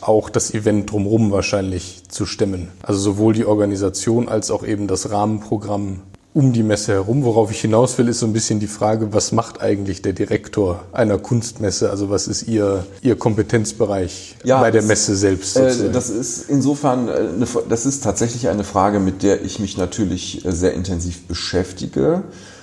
[0.00, 2.68] auch das Event drumherum wahrscheinlich zu stemmen.
[2.82, 6.00] Also sowohl die Organisation als auch eben das Rahmenprogramm
[6.34, 7.24] um die Messe herum.
[7.24, 10.82] Worauf ich hinaus will, ist so ein bisschen die Frage, was macht eigentlich der Direktor
[10.92, 11.90] einer Kunstmesse?
[11.90, 15.56] Also was ist Ihr, Ihr Kompetenzbereich ja, bei der Messe selbst?
[15.56, 19.76] Äh, das ist insofern, äh, eine, das ist tatsächlich eine Frage, mit der ich mich
[19.76, 22.22] natürlich äh, sehr intensiv beschäftige.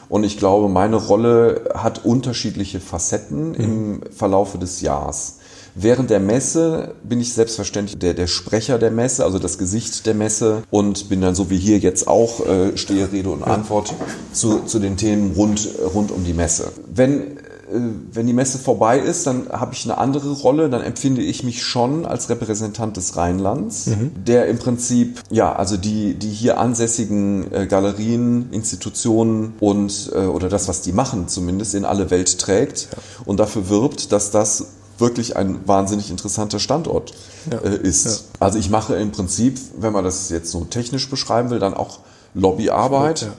[0.10, 3.55] Und ich glaube, meine Rolle hat unterschiedliche Facetten mhm.
[3.55, 5.38] im Verlaufe des Jahres.
[5.75, 10.13] Während der Messe bin ich selbstverständlich der, der Sprecher der Messe, also das Gesicht der
[10.13, 13.93] Messe und bin dann so wie hier jetzt auch, äh, stehe Rede und Antwort
[14.34, 16.71] zu, zu den Themen rund, rund um die Messe.
[16.93, 17.38] Wenn
[17.69, 17.79] äh,
[18.12, 21.63] wenn die Messe vorbei ist, dann habe ich eine andere Rolle, dann empfinde ich mich
[21.63, 24.12] schon als Repräsentant des Rheinlands, mhm.
[24.25, 30.49] der im Prinzip, ja, also die, die hier ansässigen äh, Galerien, Institutionen und, äh, oder
[30.49, 32.97] das, was die machen zumindest, in alle Welt trägt ja.
[33.25, 34.67] und dafür wirbt, dass das
[34.99, 37.13] wirklich ein wahnsinnig interessanter Standort
[37.51, 37.59] ja.
[37.59, 38.05] äh, ist.
[38.05, 38.12] Ja.
[38.39, 41.99] Also ich mache im Prinzip, wenn man das jetzt so technisch beschreiben will, dann auch
[42.33, 43.21] Lobbyarbeit.
[43.21, 43.29] Ja.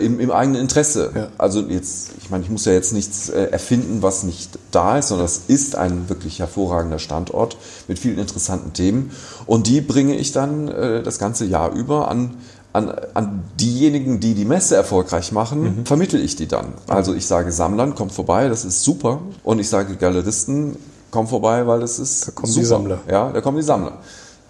[0.00, 1.30] Im, Im, eigenen Interesse.
[1.38, 5.06] Also jetzt, ich meine, ich muss ja jetzt nichts äh, erfinden, was nicht da ist,
[5.06, 9.12] sondern es ist ein wirklich hervorragender Standort mit vielen interessanten Themen.
[9.46, 12.38] Und die bringe ich dann äh, das ganze Jahr über an,
[12.72, 15.86] an, an diejenigen, die die Messe erfolgreich machen, mhm.
[15.86, 16.74] vermittel ich die dann.
[16.88, 19.20] Also ich sage Sammlern, kommt vorbei, das ist super.
[19.44, 20.76] Und ich sage Galeristen,
[21.14, 22.26] komm vorbei, weil das ist.
[22.26, 22.60] Da kommen super.
[22.60, 22.98] die Sammler.
[23.08, 23.98] Ja, da kommen die Sammler.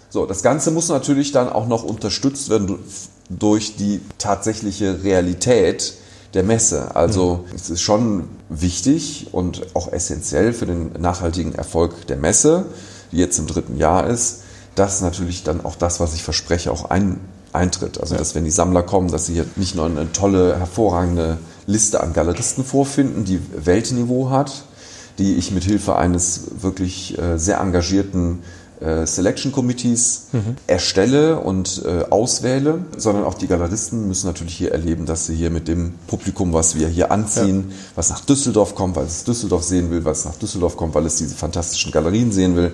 [0.09, 2.79] So, das Ganze muss natürlich dann auch noch unterstützt werden
[3.29, 5.93] durch die tatsächliche Realität
[6.33, 6.95] der Messe.
[6.95, 7.55] Also mhm.
[7.55, 12.65] es ist schon wichtig und auch essentiell für den nachhaltigen Erfolg der Messe,
[13.11, 14.41] die jetzt im dritten Jahr ist,
[14.73, 17.19] dass natürlich dann auch das, was ich verspreche, auch ein,
[17.53, 17.99] eintritt.
[17.99, 18.19] Also ja.
[18.19, 22.13] dass wenn die Sammler kommen, dass sie hier nicht nur eine tolle, hervorragende Liste an
[22.13, 24.63] Galeristen vorfinden, die Weltniveau hat,
[25.17, 28.39] die ich mit Hilfe eines wirklich äh, sehr engagierten
[28.81, 30.57] äh, Selection Committees mhm.
[30.67, 35.49] erstelle und äh, auswähle, sondern auch die Galeristen müssen natürlich hier erleben, dass sie hier
[35.49, 37.75] mit dem Publikum, was wir hier anziehen, ja.
[37.95, 41.15] was nach Düsseldorf kommt, weil es Düsseldorf sehen will, was nach Düsseldorf kommt, weil es
[41.15, 42.71] diese fantastischen Galerien sehen will,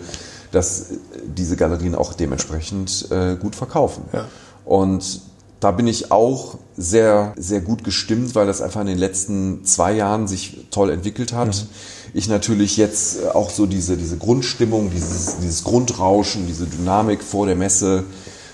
[0.51, 0.88] dass
[1.25, 4.04] diese Galerien auch dementsprechend äh, gut verkaufen.
[4.12, 4.25] Ja.
[4.65, 5.21] Und
[5.60, 9.93] da bin ich auch sehr, sehr gut gestimmt, weil das einfach in den letzten zwei
[9.93, 11.56] Jahren sich toll entwickelt hat.
[11.56, 11.69] Mhm.
[12.13, 17.56] Ich natürlich jetzt auch so diese, diese Grundstimmung, dieses, dieses Grundrauschen, diese Dynamik vor der
[17.56, 18.04] Messe,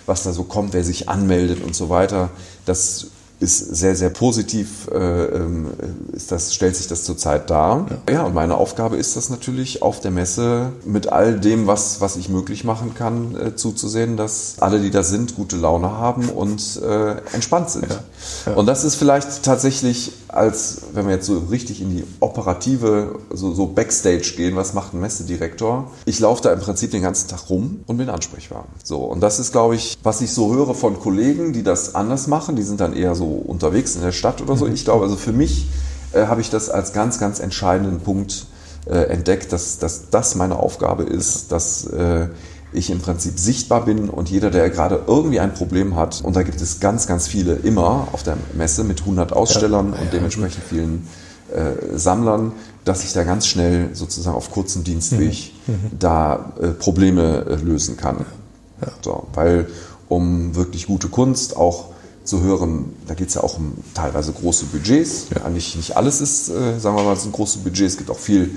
[0.06, 2.30] was da so kommt, wer sich anmeldet und so weiter,
[2.66, 3.08] das
[3.40, 5.68] ist sehr, sehr positiv, äh, ähm,
[6.12, 7.86] ist das, stellt sich das zurzeit dar.
[8.08, 8.14] Ja.
[8.14, 12.16] ja, und meine Aufgabe ist das natürlich auf der Messe mit all dem, was, was
[12.16, 16.82] ich möglich machen kann, äh, zuzusehen, dass alle, die da sind, gute Laune haben und
[16.82, 17.88] äh, entspannt sind.
[17.90, 18.00] Ja.
[18.48, 18.54] Ja.
[18.54, 23.54] Und das ist vielleicht tatsächlich als, wenn wir jetzt so richtig in die operative, so,
[23.54, 25.92] so Backstage gehen, was macht ein Messedirektor?
[26.06, 28.66] Ich laufe da im Prinzip den ganzen Tag rum und bin ansprechbar.
[28.84, 32.28] So, und das ist, glaube ich, was ich so höre von Kollegen, die das anders
[32.28, 34.66] machen, die sind dann eher so so unterwegs in der Stadt oder so.
[34.66, 34.74] Mhm.
[34.74, 35.68] Ich glaube, also für mich
[36.14, 38.48] äh, habe ich das als ganz, ganz entscheidenden Punkt
[38.86, 42.28] äh, entdeckt, dass, dass das meine Aufgabe ist, dass äh,
[42.74, 46.44] ich im Prinzip sichtbar bin und jeder, der gerade irgendwie ein Problem hat, und da
[46.44, 50.64] gibt es ganz, ganz viele immer auf der Messe mit 100 Ausstellern ja, und dementsprechend
[50.64, 51.08] vielen
[51.54, 52.52] äh, Sammlern,
[52.84, 55.74] dass ich da ganz schnell sozusagen auf kurzem Dienstweg mhm.
[55.74, 55.80] mhm.
[56.00, 58.26] da äh, Probleme äh, lösen kann.
[58.82, 58.88] Ja.
[59.02, 59.68] So, weil
[60.10, 61.86] um wirklich gute Kunst auch
[62.28, 65.28] zu hören, da geht es ja auch um teilweise große Budgets.
[65.34, 65.50] Ja.
[65.50, 67.94] Nicht, nicht alles ist, äh, sagen wir mal, sind große Budgets.
[67.94, 68.52] Es gibt auch viel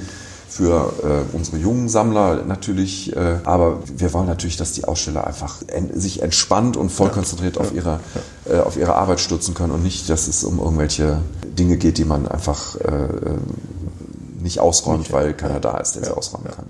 [0.48, 3.14] für äh, unsere jungen Sammler natürlich.
[3.14, 7.14] Äh, aber wir wollen natürlich, dass die Aussteller einfach en sich entspannt und voll ja.
[7.14, 8.00] konzentriert auf, ihre,
[8.46, 12.04] äh, auf ihre Arbeit stürzen können und nicht, dass es um irgendwelche Dinge geht, die
[12.04, 13.08] man einfach äh,
[14.40, 16.66] nicht ausräumt, nicht, weil keiner da ist, der sie ausräumen kann.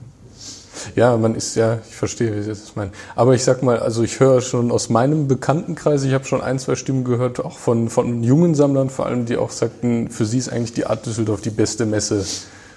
[0.96, 2.92] Ja, man ist ja, ich verstehe, wie Sie das meinen.
[3.14, 6.58] Aber ich sag mal, also ich höre schon aus meinem Bekanntenkreis, ich habe schon ein,
[6.58, 10.38] zwei Stimmen gehört, auch von, von jungen Sammlern vor allem, die auch sagten, für sie
[10.38, 12.24] ist eigentlich die Art Düsseldorf die beste Messe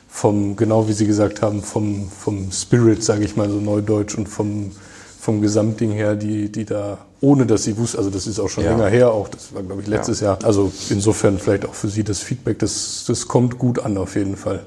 [0.08, 4.30] vom, genau wie Sie gesagt haben, vom, vom Spirit, sage ich mal so neudeutsch, und
[4.30, 4.72] vom,
[5.20, 8.66] vom Gesamtding her, die, die da, ohne dass sie wussten, also das ist auch schon
[8.66, 8.72] ja.
[8.72, 10.28] länger her, auch das war, glaube ich, letztes ja.
[10.28, 10.40] Jahr.
[10.44, 14.36] Also insofern vielleicht auch für Sie das Feedback, das, das kommt gut an auf jeden
[14.36, 14.66] Fall.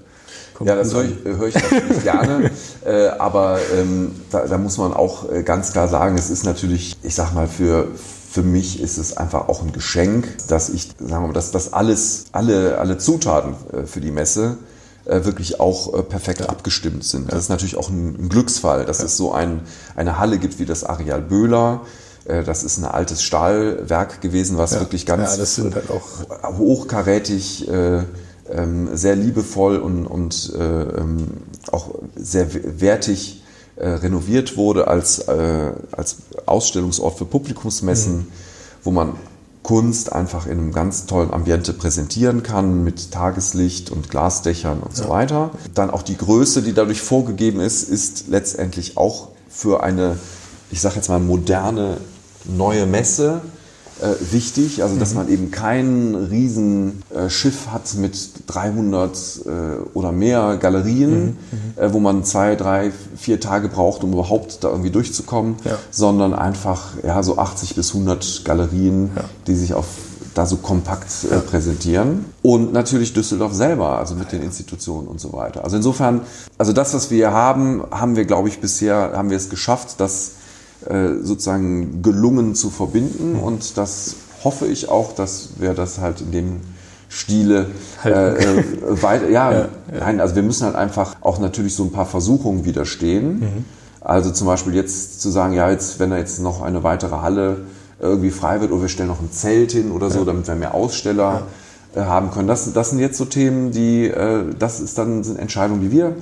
[0.57, 2.51] Kommt ja, das höre ich, höre ich natürlich gerne,
[2.87, 6.97] äh, aber ähm, da, da muss man auch äh, ganz klar sagen, es ist natürlich,
[7.03, 7.89] ich sag mal, für,
[8.31, 11.75] für mich ist es einfach auch ein Geschenk, dass ich, sagen wir mal, dass das
[11.75, 14.57] alles, alle, alle Zutaten äh, für die Messe
[15.07, 16.47] äh, wirklich auch äh, perfekt ja.
[16.47, 17.33] abgestimmt sind.
[17.33, 19.05] Das ist natürlich auch ein, Glücksfall, dass ja.
[19.05, 19.61] es so ein,
[19.95, 21.83] eine Halle gibt wie das Areal Böhler.
[22.25, 24.81] Äh, das ist ein altes Stahlwerk gewesen, was ja.
[24.81, 28.03] wirklich ganz halt hochkarätig, äh,
[28.95, 31.27] sehr liebevoll und, und äh, ähm,
[31.73, 32.49] auch sehr
[32.81, 33.43] wertig
[33.77, 38.27] äh, renoviert wurde als, äh, als Ausstellungsort für Publikumsmessen, mhm.
[38.85, 39.15] wo man
[39.63, 45.05] Kunst einfach in einem ganz tollen Ambiente präsentieren kann mit Tageslicht und Glasdächern und ja.
[45.05, 45.51] so weiter.
[45.75, 50.19] Dann auch die Größe, die dadurch vorgegeben ist, ist letztendlich auch für eine,
[50.71, 51.97] ich sage jetzt mal, moderne
[52.45, 53.41] neue Messe
[54.01, 55.17] äh, wichtig, also dass mhm.
[55.17, 59.51] man eben kein Riesenschiff äh, hat mit 300 äh,
[59.95, 61.37] oder mehr Galerien, mhm.
[61.77, 65.79] Äh, wo man zwei, drei, vier Tage braucht, um überhaupt da irgendwie durchzukommen, ja.
[65.91, 69.25] sondern einfach ja, so 80 bis 100 Galerien, ja.
[69.47, 69.87] die sich auf
[70.37, 71.41] da so kompakt äh, ja.
[71.41, 72.27] präsentieren.
[72.43, 75.65] Und natürlich Düsseldorf selber, also mit den Institutionen und so weiter.
[75.65, 76.21] Also insofern,
[76.59, 80.33] also das, was wir haben, haben wir, glaube ich, bisher, haben wir es geschafft, dass
[81.23, 83.35] sozusagen gelungen zu verbinden.
[83.35, 83.41] Mhm.
[83.41, 86.61] Und das hoffe ich auch, dass wir das halt in dem
[87.09, 87.67] Stile
[88.05, 88.65] äh, äh,
[89.03, 89.29] weiter.
[89.29, 89.69] Ja, ja, ja,
[90.01, 93.41] nein, also wir müssen halt einfach auch natürlich so ein paar Versuchungen widerstehen.
[93.41, 93.65] Mhm.
[94.01, 97.59] Also zum Beispiel jetzt zu sagen, ja, jetzt, wenn da jetzt noch eine weitere Halle
[97.99, 100.25] irgendwie frei wird oder wir stellen noch ein Zelt hin oder so, ja.
[100.27, 101.43] damit wir mehr Aussteller
[101.95, 102.47] äh, haben können.
[102.47, 106.15] Das, das sind jetzt so Themen, die, äh, das ist dann sind Entscheidungen, die wir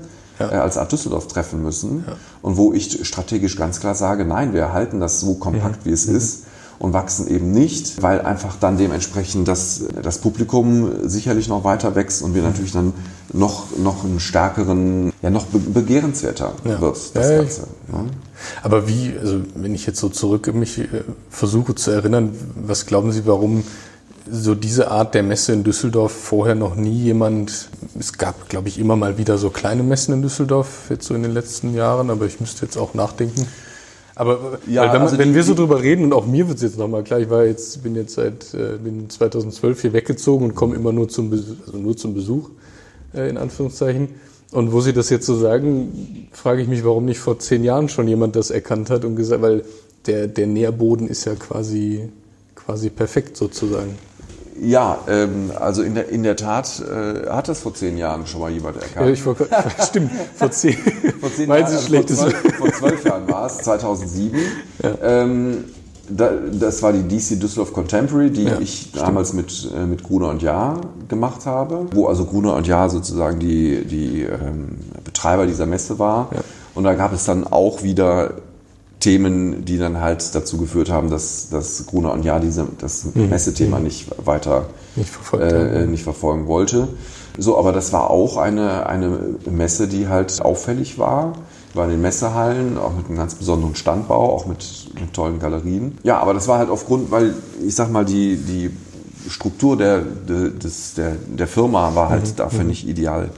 [0.50, 0.58] ja.
[0.58, 2.04] äh, als Art Düsseldorf treffen müssen.
[2.06, 2.14] Ja.
[2.42, 5.90] Und wo ich strategisch ganz klar sage, nein, wir halten das so kompakt, mhm.
[5.90, 6.16] wie es mhm.
[6.16, 6.44] ist
[6.78, 12.22] und wachsen eben nicht, weil einfach dann dementsprechend das, das Publikum sicherlich noch weiter wächst
[12.22, 12.48] und wir mhm.
[12.48, 12.92] natürlich dann
[13.32, 16.80] noch, noch einen stärkeren, ja noch begehrenswerter ja.
[16.80, 17.60] wird, das ja, Ganze.
[17.92, 18.04] Ja.
[18.62, 20.86] Aber wie, also wenn ich jetzt so zurück mich äh,
[21.30, 22.34] versuche zu erinnern,
[22.66, 23.64] was glauben Sie, warum
[24.30, 27.68] so diese Art der Messe in Düsseldorf vorher noch nie jemand.
[27.98, 31.22] Es gab, glaube ich, immer mal wieder so kleine Messen in Düsseldorf, jetzt so in
[31.22, 33.46] den letzten Jahren, aber ich müsste jetzt auch nachdenken.
[34.16, 36.62] Aber ja, wenn, also wenn die, wir so drüber reden, und auch mir wird es
[36.62, 40.54] jetzt nochmal klar, ich war jetzt, bin jetzt seit äh, bin 2012 hier weggezogen und
[40.54, 42.50] komme immer nur zum, Besuch, also nur zum Besuch,
[43.12, 44.08] äh, in Anführungszeichen.
[44.52, 47.88] Und wo Sie das jetzt so sagen, frage ich mich, warum nicht vor zehn Jahren
[47.88, 49.64] schon jemand das erkannt hat und gesagt, weil
[50.06, 52.08] der, der Nährboden ist ja quasi,
[52.54, 53.98] quasi perfekt sozusagen.
[54.60, 58.40] Ja, ähm, also in der, in der Tat äh, hat das vor zehn Jahren schon
[58.40, 59.06] mal jemand erkannt.
[59.06, 59.36] Ja, ich vor,
[59.82, 60.76] stimmt, vor zehn,
[61.20, 64.38] vor zehn Jahren, also vor, zwölf, vor zwölf Jahren war es, 2007.
[64.82, 64.94] Ja.
[65.02, 65.64] Ähm,
[66.08, 69.02] da, das war die DC Düsseldorf Contemporary, die ja, ich stimmt.
[69.02, 73.40] damals mit, äh, mit Gruner und Jahr gemacht habe, wo also Gruner und Jahr sozusagen
[73.40, 76.28] die, die ähm, Betreiber dieser Messe war.
[76.32, 76.40] Ja.
[76.74, 78.34] Und da gab es dann auch wieder
[79.00, 83.28] Themen, die dann halt dazu geführt haben, dass, dass Gruner und Jahr diese, das mhm.
[83.28, 83.84] Messethema mhm.
[83.84, 86.88] nicht weiter nicht, äh, nicht, verfolgen wollte.
[87.36, 89.18] So, aber das war auch eine, eine
[89.50, 91.34] Messe, die halt auffällig war.
[91.74, 94.64] War in den Messehallen, auch mit einem ganz besonderen Standbau, auch mit,
[94.98, 95.98] mit tollen Galerien.
[96.04, 97.34] Ja, aber das war halt aufgrund, weil
[97.66, 98.70] ich sag mal, die, die
[99.28, 102.36] Struktur der, des, der, der Firma war halt mhm.
[102.36, 102.68] dafür mhm.
[102.68, 103.30] nicht ideal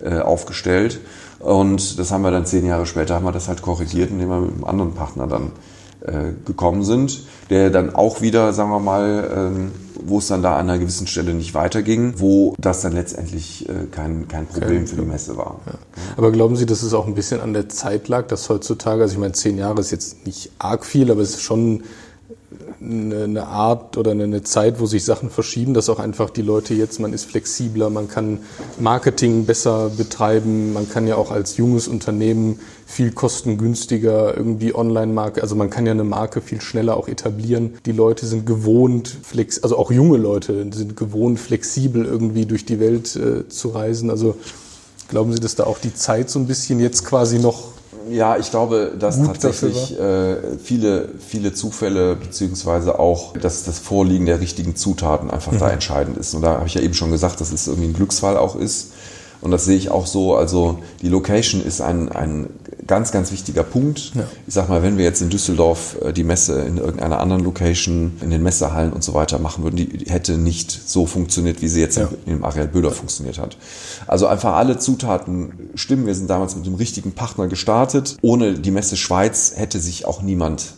[0.00, 1.00] äh, aufgestellt.
[1.38, 4.40] Und das haben wir dann zehn Jahre später, haben wir das halt korrigiert, indem wir
[4.40, 5.52] mit einem anderen Partner dann
[6.00, 10.56] äh, gekommen sind, der dann auch wieder, sagen wir mal, ähm, wo es dann da
[10.56, 14.86] an einer gewissen Stelle nicht weiterging, wo das dann letztendlich äh, kein, kein Problem okay.
[14.86, 15.60] für die Messe war.
[15.66, 15.72] Ja.
[16.16, 19.14] Aber glauben Sie, dass es auch ein bisschen an der Zeit lag, dass heutzutage, also
[19.14, 21.84] ich meine, zehn Jahre ist jetzt nicht arg viel, aber es ist schon
[22.80, 27.00] eine Art oder eine Zeit, wo sich Sachen verschieben, dass auch einfach die Leute jetzt,
[27.00, 28.40] man ist flexibler, man kann
[28.78, 35.54] Marketing besser betreiben, man kann ja auch als junges Unternehmen viel kostengünstiger irgendwie Online-Marke, also
[35.54, 37.74] man kann ja eine Marke viel schneller auch etablieren.
[37.86, 42.80] Die Leute sind gewohnt, flex, also auch junge Leute sind gewohnt, flexibel irgendwie durch die
[42.80, 44.10] Welt äh, zu reisen.
[44.10, 44.36] Also
[45.08, 47.73] glauben Sie, dass da auch die Zeit so ein bisschen jetzt quasi noch
[48.10, 54.40] ja, ich glaube, dass tatsächlich äh, viele, viele Zufälle beziehungsweise auch dass das Vorliegen der
[54.40, 55.58] richtigen Zutaten einfach mhm.
[55.58, 56.34] da entscheidend ist.
[56.34, 58.92] Und da habe ich ja eben schon gesagt, dass es irgendwie ein Glücksfall auch ist.
[59.44, 60.34] Und das sehe ich auch so.
[60.34, 62.48] Also die Location ist ein, ein
[62.86, 64.12] ganz, ganz wichtiger Punkt.
[64.14, 64.24] Ja.
[64.46, 68.12] Ich sag mal, wenn wir jetzt in Düsseldorf äh, die Messe in irgendeiner anderen Location,
[68.22, 71.80] in den Messehallen und so weiter machen würden, die hätte nicht so funktioniert, wie sie
[71.80, 72.08] jetzt ja.
[72.24, 73.58] im Ariel Böder funktioniert hat.
[74.06, 76.06] Also einfach alle Zutaten stimmen.
[76.06, 78.16] Wir sind damals mit dem richtigen Partner gestartet.
[78.22, 80.72] Ohne die Messe Schweiz hätte sich auch niemand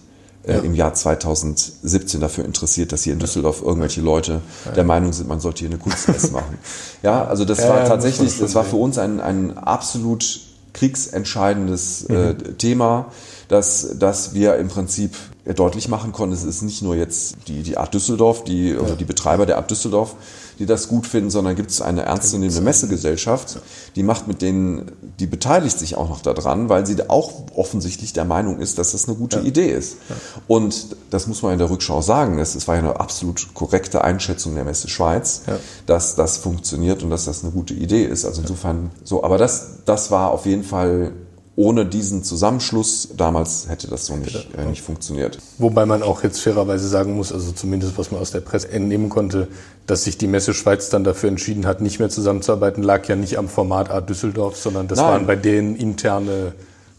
[0.47, 0.59] ja.
[0.59, 4.41] im Jahr 2017 dafür interessiert, dass hier in Düsseldorf irgendwelche Leute
[4.75, 6.59] der Meinung sind, man sollte hier eine Kunstmesse machen.
[7.03, 10.41] Ja, also das war tatsächlich, das, das war für uns ein, ein absolut
[10.73, 12.59] kriegsentscheidendes äh, mhm.
[12.59, 13.07] Thema,
[13.49, 15.17] dass, dass wir im Prinzip
[15.55, 19.05] deutlich machen konnten, es ist nicht nur jetzt die, die Art Düsseldorf, die, oder die
[19.05, 20.17] Betreiber der Art Düsseldorf,
[20.59, 23.61] die das gut finden, sondern gibt es eine ernstzunehmende Messegesellschaft,
[23.95, 28.25] die macht mit denen, die beteiligt sich auch noch daran, weil sie auch offensichtlich der
[28.25, 29.45] Meinung ist, dass das eine gute ja.
[29.45, 29.97] Idee ist.
[30.09, 30.17] Ja.
[30.49, 34.55] Und das muss man in der Rückschau sagen, es war ja eine absolut korrekte Einschätzung
[34.55, 35.59] der Messe Schweiz, ja.
[35.87, 38.25] dass das funktioniert und dass das eine gute Idee ist.
[38.25, 41.13] Also insofern so, aber das, das war auf jeden Fall
[41.57, 45.39] ohne diesen Zusammenschluss damals hätte das so nicht, äh, nicht funktioniert.
[45.57, 49.09] Wobei man auch jetzt fairerweise sagen muss, also zumindest was man aus der Presse entnehmen
[49.09, 49.49] konnte,
[49.87, 53.39] dass sich die Messe Schweiz dann dafür entschieden hat, nicht mehr zusammenzuarbeiten, lag ja nicht
[53.39, 55.09] am Format Art Düsseldorf, sondern das Nein.
[55.09, 56.53] waren bei denen interne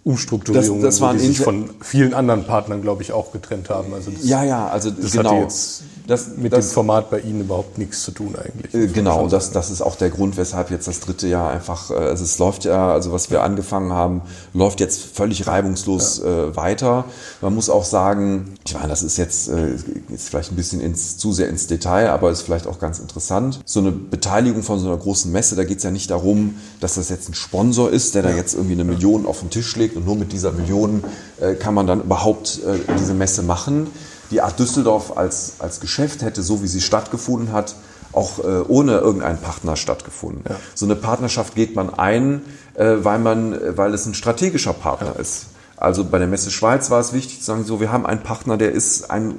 [0.04, 3.94] Umstrukturierungen, das, das waren die sich von vielen anderen Partnern, glaube ich, auch getrennt haben.
[3.94, 5.32] Also das, ja, ja, also das genau.
[5.32, 8.74] hatte jetzt das, mit das, dem Format bei Ihnen überhaupt nichts zu tun eigentlich.
[8.74, 11.96] Äh, genau, das, das ist auch der Grund, weshalb jetzt das dritte Jahr einfach, äh,
[11.96, 14.22] also es läuft ja, also was wir angefangen haben,
[14.54, 16.46] läuft jetzt völlig reibungslos ja.
[16.46, 17.06] äh, weiter.
[17.42, 19.76] Man muss auch sagen, ich meine, das ist jetzt, äh,
[20.10, 23.60] jetzt vielleicht ein bisschen ins, zu sehr ins Detail, aber ist vielleicht auch ganz interessant.
[23.66, 26.96] So eine Beteiligung von so einer großen Messe, da geht es ja nicht darum, dass
[26.96, 28.30] das jetzt ein Sponsor ist, der ja.
[28.30, 31.04] da jetzt irgendwie eine Million auf den Tisch legt und nur mit dieser Million
[31.42, 33.88] äh, kann man dann überhaupt äh, diese Messe machen.
[34.32, 37.76] Die Art Düsseldorf als, als Geschäft hätte, so wie sie stattgefunden hat,
[38.14, 40.44] auch äh, ohne irgendeinen Partner stattgefunden.
[40.48, 40.56] Ja.
[40.74, 42.42] So eine Partnerschaft geht man ein,
[42.76, 45.22] äh, weil, man, weil es ein strategischer Partner ja.
[45.22, 45.48] ist.
[45.78, 48.58] Also bei der Messe Schweiz war es wichtig zu sagen, so wir haben einen Partner,
[48.58, 49.36] der ist ein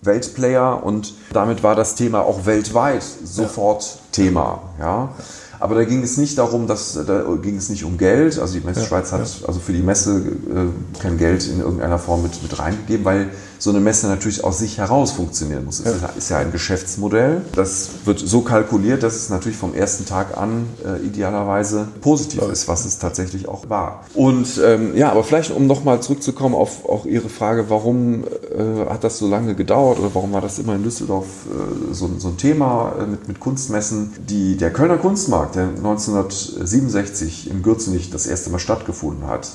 [0.00, 4.00] Weltplayer und damit war das Thema auch weltweit sofort ja.
[4.12, 4.62] Thema.
[4.80, 5.14] Ja.
[5.60, 8.38] Aber da ging es nicht darum, dass da ging es nicht um Geld.
[8.38, 12.22] Also die Messe Schweiz hat also für die Messe äh, kein Geld in irgendeiner Form
[12.22, 13.30] mit, mit reingegeben, weil
[13.64, 15.80] so eine Messe natürlich aus sich heraus funktionieren muss.
[15.80, 16.08] Es ja.
[16.10, 17.40] ist ja ein Geschäftsmodell.
[17.54, 22.50] Das wird so kalkuliert, dass es natürlich vom ersten Tag an äh, idealerweise positiv ja.
[22.50, 24.04] ist, was es tatsächlich auch war.
[24.12, 29.02] Und ähm, ja, aber vielleicht um nochmal zurückzukommen auf auch Ihre Frage, warum äh, hat
[29.02, 32.36] das so lange gedauert oder warum war das immer in Düsseldorf äh, so, so, ein
[32.36, 34.12] Thema äh, mit, mit Kunstmessen?
[34.28, 39.48] Die, der Kölner Kunstmarkt, der 1967 im Gürzenich das erste Mal stattgefunden hat,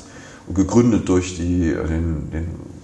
[0.51, 2.78] gegründet durch die, äh, den, den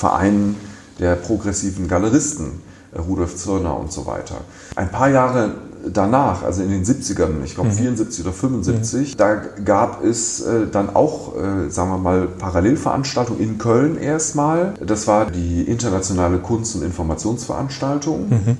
[0.00, 0.56] Verein
[0.98, 2.62] der progressiven Galeristen,
[2.94, 4.36] äh, Rudolf Zirner und so weiter.
[4.74, 5.52] Ein paar Jahre
[5.86, 7.74] danach, also in den 70ern, ich glaube mhm.
[7.74, 9.18] 74 oder 75, mhm.
[9.18, 9.34] da
[9.64, 14.74] gab es äh, dann auch, äh, sagen wir mal, Parallelveranstaltungen in Köln erstmal.
[14.84, 18.28] Das war die internationale Kunst- und Informationsveranstaltung.
[18.28, 18.58] Mhm.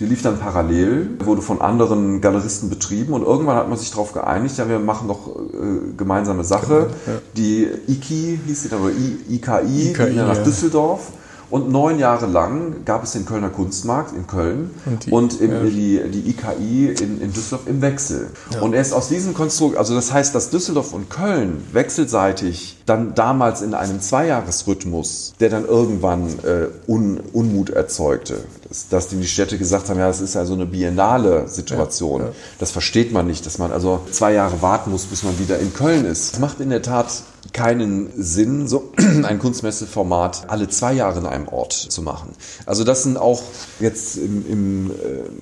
[0.00, 4.12] Die lief dann parallel, wurde von anderen Galeristen betrieben und irgendwann hat man sich darauf
[4.12, 6.90] geeinigt, ja, wir machen doch äh, gemeinsame Sache.
[7.06, 7.12] Ja.
[7.36, 10.42] Die IKI hieß sie dann, oder IKI, IKI ging dann nach ja.
[10.42, 11.12] Düsseldorf.
[11.50, 15.52] Und neun Jahre lang gab es den Kölner Kunstmarkt in Köln und die, und im,
[15.52, 15.60] ja.
[15.62, 18.30] die, die IKI in, in Düsseldorf im Wechsel.
[18.52, 18.60] Ja.
[18.60, 23.62] Und erst aus diesem Konstrukt, also das heißt, dass Düsseldorf und Köln wechselseitig dann damals
[23.62, 29.88] in einem Zweijahresrhythmus, der dann irgendwann äh, Un, Unmut erzeugte, dass, dass die Städte gesagt
[29.88, 32.22] haben, ja, das ist ja so eine biennale Situation.
[32.22, 32.28] Ja,
[32.58, 35.72] das versteht man nicht, dass man also zwei Jahre warten muss, bis man wieder in
[35.72, 36.34] Köln ist.
[36.34, 37.22] Das macht in der Tat
[37.52, 42.32] keinen Sinn, so ein Kunstmesseformat alle zwei Jahre in einem Ort zu machen.
[42.66, 43.42] Also das sind auch
[43.80, 44.94] jetzt im, im, äh,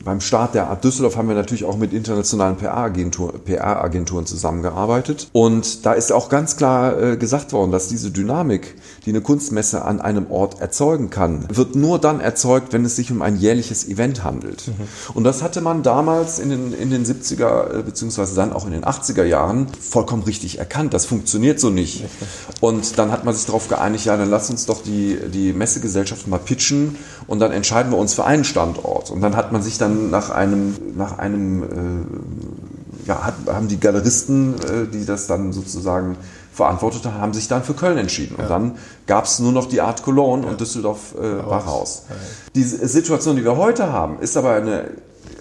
[0.05, 5.29] beim Start der Art Düsseldorf haben wir natürlich auch mit internationalen PR-Agenturen PR zusammengearbeitet.
[5.33, 8.75] Und da ist auch ganz klar äh, gesagt worden, dass diese Dynamik
[9.05, 13.11] die eine Kunstmesse an einem Ort erzeugen kann, wird nur dann erzeugt, wenn es sich
[13.11, 14.69] um ein jährliches Event handelt.
[14.69, 15.15] Mhm.
[15.15, 18.73] Und das hatte man damals in den, in den 70er äh, beziehungsweise dann auch in
[18.73, 20.95] den 80er Jahren vollkommen richtig erkannt.
[20.95, 22.05] Das funktioniert so nicht.
[22.61, 26.29] Und dann hat man sich darauf geeinigt, ja, dann lass uns doch die, die Messegesellschaft
[26.29, 26.97] mal pitchen
[27.27, 29.11] und dann entscheiden wir uns für einen Standort.
[29.11, 33.81] Und dann hat man sich dann nach einem, nach einem äh, ja, hat, haben die
[33.81, 36.17] Galeristen, äh, die das dann sozusagen
[36.53, 38.37] verantwortet haben, sich dann für Köln entschieden.
[38.37, 38.45] Ja.
[38.45, 40.51] Und dann gab es nur noch die Art Cologne ja.
[40.51, 41.39] und Düsseldorf äh.
[42.11, 42.17] Ja.
[42.55, 44.91] Die Situation, die wir heute haben, ist aber eine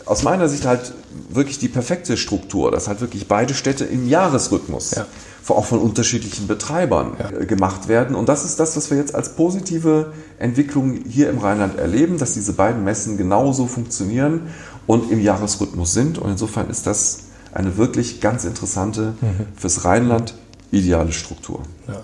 [0.06, 0.94] aus meiner Sicht halt
[1.30, 5.06] wirklich die perfekte Struktur, dass halt wirklich beide Städte im Jahresrhythmus ja.
[5.48, 7.40] auch von unterschiedlichen Betreibern ja.
[7.40, 8.16] Äh, gemacht werden.
[8.16, 12.34] Und das ist das, was wir jetzt als positive Entwicklung hier im Rheinland erleben, dass
[12.34, 14.48] diese beiden Messen genauso funktionieren
[14.88, 16.18] und im Jahresrhythmus sind.
[16.18, 17.20] Und insofern ist das
[17.54, 19.48] eine wirklich ganz interessante, mhm.
[19.56, 20.34] fürs Rheinland
[20.72, 21.62] ideale Struktur.
[21.88, 22.02] Ja.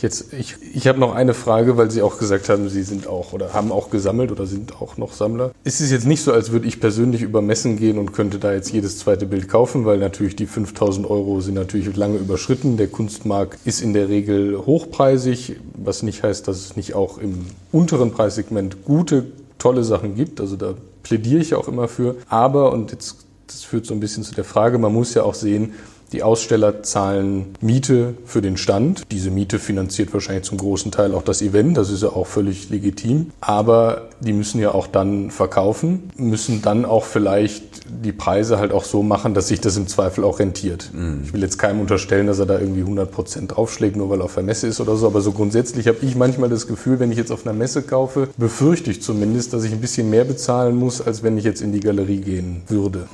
[0.00, 3.32] Jetzt, ich, ich habe noch eine Frage, weil Sie auch gesagt haben, Sie sind auch
[3.32, 5.52] oder haben auch gesammelt oder sind auch noch Sammler.
[5.62, 8.52] Ist es jetzt nicht so, als würde ich persönlich über Messen gehen und könnte da
[8.52, 12.76] jetzt jedes zweite Bild kaufen, weil natürlich die 5000 Euro sind natürlich lange überschritten.
[12.76, 17.46] Der Kunstmarkt ist in der Regel hochpreisig, was nicht heißt, dass es nicht auch im
[17.70, 19.26] unteren Preissegment gute,
[19.58, 20.40] tolle Sachen gibt.
[20.40, 20.74] Also da
[21.04, 22.16] plädiere ich auch immer für.
[22.28, 25.34] Aber, und jetzt das führt so ein bisschen zu der Frage, man muss ja auch
[25.34, 25.74] sehen,
[26.12, 29.02] die Aussteller zahlen Miete für den Stand.
[29.10, 31.76] Diese Miete finanziert wahrscheinlich zum großen Teil auch das Event.
[31.76, 33.30] Das ist ja auch völlig legitim.
[33.40, 37.62] Aber die müssen ja auch dann verkaufen, müssen dann auch vielleicht
[38.04, 40.90] die Preise halt auch so machen, dass sich das im Zweifel auch rentiert.
[40.92, 41.22] Mhm.
[41.24, 44.24] Ich will jetzt keinem unterstellen, dass er da irgendwie 100 Prozent draufschlägt, nur weil er
[44.24, 45.06] auf der Messe ist oder so.
[45.06, 48.28] Aber so grundsätzlich habe ich manchmal das Gefühl, wenn ich jetzt auf einer Messe kaufe,
[48.36, 51.72] befürchte ich zumindest, dass ich ein bisschen mehr bezahlen muss, als wenn ich jetzt in
[51.72, 53.08] die Galerie gehen würde.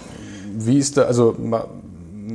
[0.59, 1.36] Wie ist da, also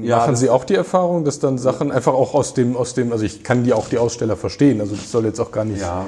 [0.01, 3.11] ja, Machen Sie auch die Erfahrung, dass dann Sachen einfach auch aus dem, aus dem,
[3.11, 5.81] also ich kann die auch die Aussteller verstehen, also das soll jetzt auch gar nicht
[5.81, 6.05] ja.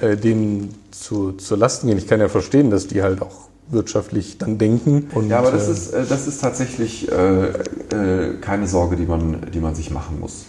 [0.00, 1.98] äh, denen zu, zur Lasten gehen.
[1.98, 5.08] Ich kann ja verstehen, dass die halt auch wirtschaftlich dann denken.
[5.14, 9.06] Und, ja, aber das, äh, ist, äh, das ist tatsächlich äh, äh, keine Sorge, die
[9.06, 10.44] man, die man sich machen muss.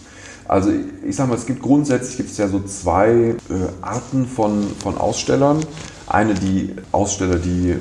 [0.46, 0.70] Also
[1.06, 3.36] ich sage mal, es gibt grundsätzlich gibt es ja so zwei äh,
[3.80, 5.60] Arten von, von Ausstellern.
[6.06, 7.76] Eine, die Aussteller, die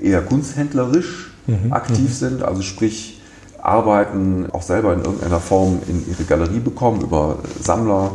[0.00, 1.72] eher kunsthändlerisch mhm.
[1.72, 2.12] aktiv mhm.
[2.12, 3.17] sind, also sprich
[3.62, 8.12] Arbeiten auch selber in irgendeiner Form in ihre Galerie bekommen über Sammler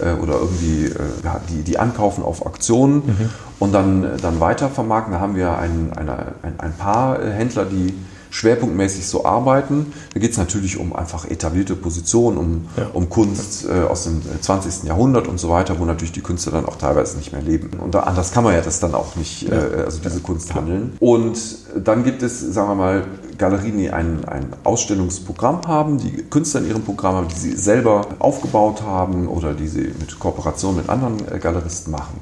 [0.00, 3.30] äh, oder irgendwie äh, ja, die, die ankaufen auf Auktionen mhm.
[3.58, 5.12] und dann, dann weiter vermarkten.
[5.12, 7.94] Da haben wir ein, eine, ein, ein paar Händler, die
[8.34, 9.92] schwerpunktmäßig so arbeiten.
[10.12, 12.88] Da geht es natürlich um einfach etablierte Positionen, um, ja.
[12.92, 14.84] um Kunst äh, aus dem 20.
[14.84, 17.78] Jahrhundert und so weiter, wo natürlich die Künstler dann auch teilweise nicht mehr leben.
[17.78, 19.54] Und anders kann man ja das dann auch nicht, äh,
[19.84, 20.24] also diese.
[20.24, 20.96] Kunst handeln.
[20.98, 21.38] Und
[21.76, 23.04] dann gibt es, sagen wir mal,
[23.38, 28.06] Galerien, die ein, ein Ausstellungsprogramm haben, die Künstler in ihrem Programm haben, die sie selber
[28.18, 32.20] aufgebaut haben oder die sie mit Kooperation mit anderen äh, Galeristen machen.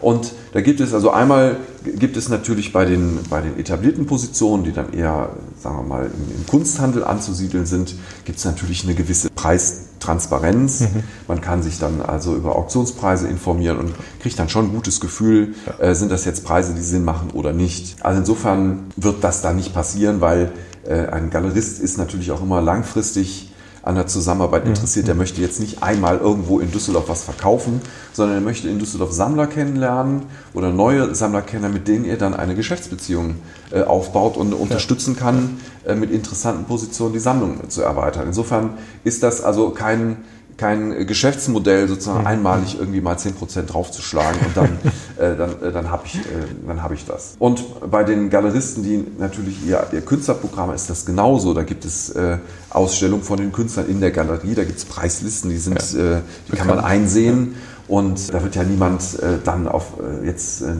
[0.00, 4.64] Und da gibt es also einmal gibt es natürlich bei den, bei den etablierten Positionen,
[4.64, 7.94] die dann eher, sagen wir mal, im, im Kunsthandel anzusiedeln sind,
[8.24, 10.80] gibt es natürlich eine gewisse Preistransparenz.
[10.80, 11.02] Mhm.
[11.28, 15.54] Man kann sich dann also über Auktionspreise informieren und kriegt dann schon ein gutes Gefühl,
[15.66, 15.86] ja.
[15.86, 17.96] äh, sind das jetzt Preise, die Sinn machen oder nicht.
[18.04, 20.52] Also insofern wird das da nicht passieren, weil
[20.86, 23.49] äh, ein Galerist ist natürlich auch immer langfristig
[23.82, 25.08] an der Zusammenarbeit interessiert.
[25.08, 27.80] Der möchte jetzt nicht einmal irgendwo in Düsseldorf was verkaufen,
[28.12, 30.22] sondern er möchte in Düsseldorf Sammler kennenlernen
[30.54, 33.36] oder neue Sammler kennen, mit denen er dann eine Geschäftsbeziehung
[33.70, 38.26] äh, aufbaut und unterstützen kann, äh, mit interessanten Positionen die Sammlung zu erweitern.
[38.26, 40.18] Insofern ist das also kein
[40.60, 42.26] kein Geschäftsmodell sozusagen mhm.
[42.26, 44.78] einmalig irgendwie mal 10% draufzuschlagen und dann,
[45.16, 46.20] äh, dann, äh, dann habe ich, äh,
[46.66, 47.34] dann hab ich das.
[47.38, 51.54] Und bei den Galeristen, die natürlich ihr, ihr Künstlerprogramm ist das genauso.
[51.54, 52.36] Da gibt es äh,
[52.68, 56.18] Ausstellungen von den Künstlern in der Galerie, da gibt es Preislisten, die, sind, ja.
[56.18, 57.54] äh, die kann man einsehen.
[57.90, 60.74] Und da wird ja niemand äh, dann auf äh, jetzt äh,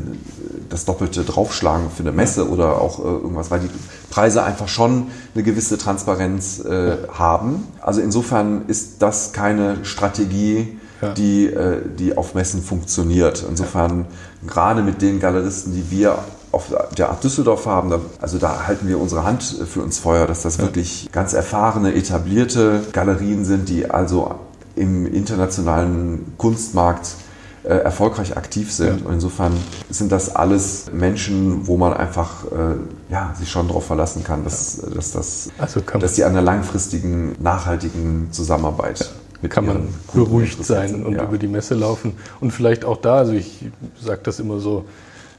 [0.69, 3.71] das Doppelte draufschlagen für eine Messe oder auch äh, irgendwas, weil die
[4.11, 7.67] Preise einfach schon eine gewisse Transparenz äh, haben.
[7.81, 11.13] Also insofern ist das keine Strategie, ja.
[11.13, 13.45] die, äh, die auf Messen funktioniert.
[13.49, 14.07] Insofern
[14.47, 16.17] gerade mit den Galeristen, die wir
[16.53, 20.43] auf der Art Düsseldorf haben, also da halten wir unsere Hand für uns Feuer, dass
[20.43, 20.63] das ja.
[20.63, 24.37] wirklich ganz erfahrene, etablierte Galerien sind, die also
[24.81, 27.15] im internationalen Kunstmarkt
[27.63, 29.01] äh, erfolgreich aktiv sind.
[29.01, 29.07] Ja.
[29.07, 29.53] Und insofern
[29.91, 34.81] sind das alles Menschen, wo man einfach äh, ja, sich schon darauf verlassen kann, dass,
[34.83, 34.95] ja.
[34.95, 39.07] dass, das, also dass die an einer langfristigen, nachhaltigen Zusammenarbeit ja
[39.49, 42.15] kann man beruhigt sein und über die Messe laufen.
[42.41, 43.65] Und vielleicht auch da, also ich
[43.99, 44.85] sage das immer so,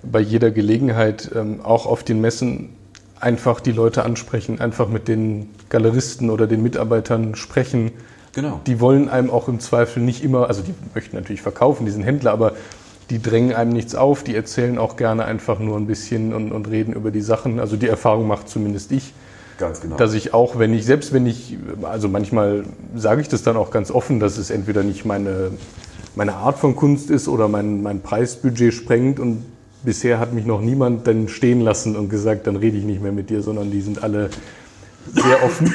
[0.04, 2.70] bei jeder Gelegenheit, ähm, auch auf den Messen
[3.20, 7.92] einfach die Leute ansprechen, einfach mit den Galeristen oder den Mitarbeitern sprechen,
[8.34, 8.62] Genau.
[8.66, 12.04] Die wollen einem auch im Zweifel nicht immer, also die möchten natürlich verkaufen, die sind
[12.04, 12.54] Händler, aber
[13.10, 16.70] die drängen einem nichts auf, die erzählen auch gerne einfach nur ein bisschen und, und
[16.70, 17.60] reden über die Sachen.
[17.60, 19.14] Also die Erfahrung macht zumindest ich.
[19.58, 19.98] Ganz genau.
[19.98, 22.64] Dass ich auch, wenn ich, selbst wenn ich, also manchmal
[22.96, 25.52] sage ich das dann auch ganz offen, dass es entweder nicht meine,
[26.16, 29.46] meine Art von Kunst ist oder mein, mein Preisbudget sprengt und
[29.84, 33.12] bisher hat mich noch niemand dann stehen lassen und gesagt, dann rede ich nicht mehr
[33.12, 34.30] mit dir, sondern die sind alle
[35.14, 35.74] sehr offen.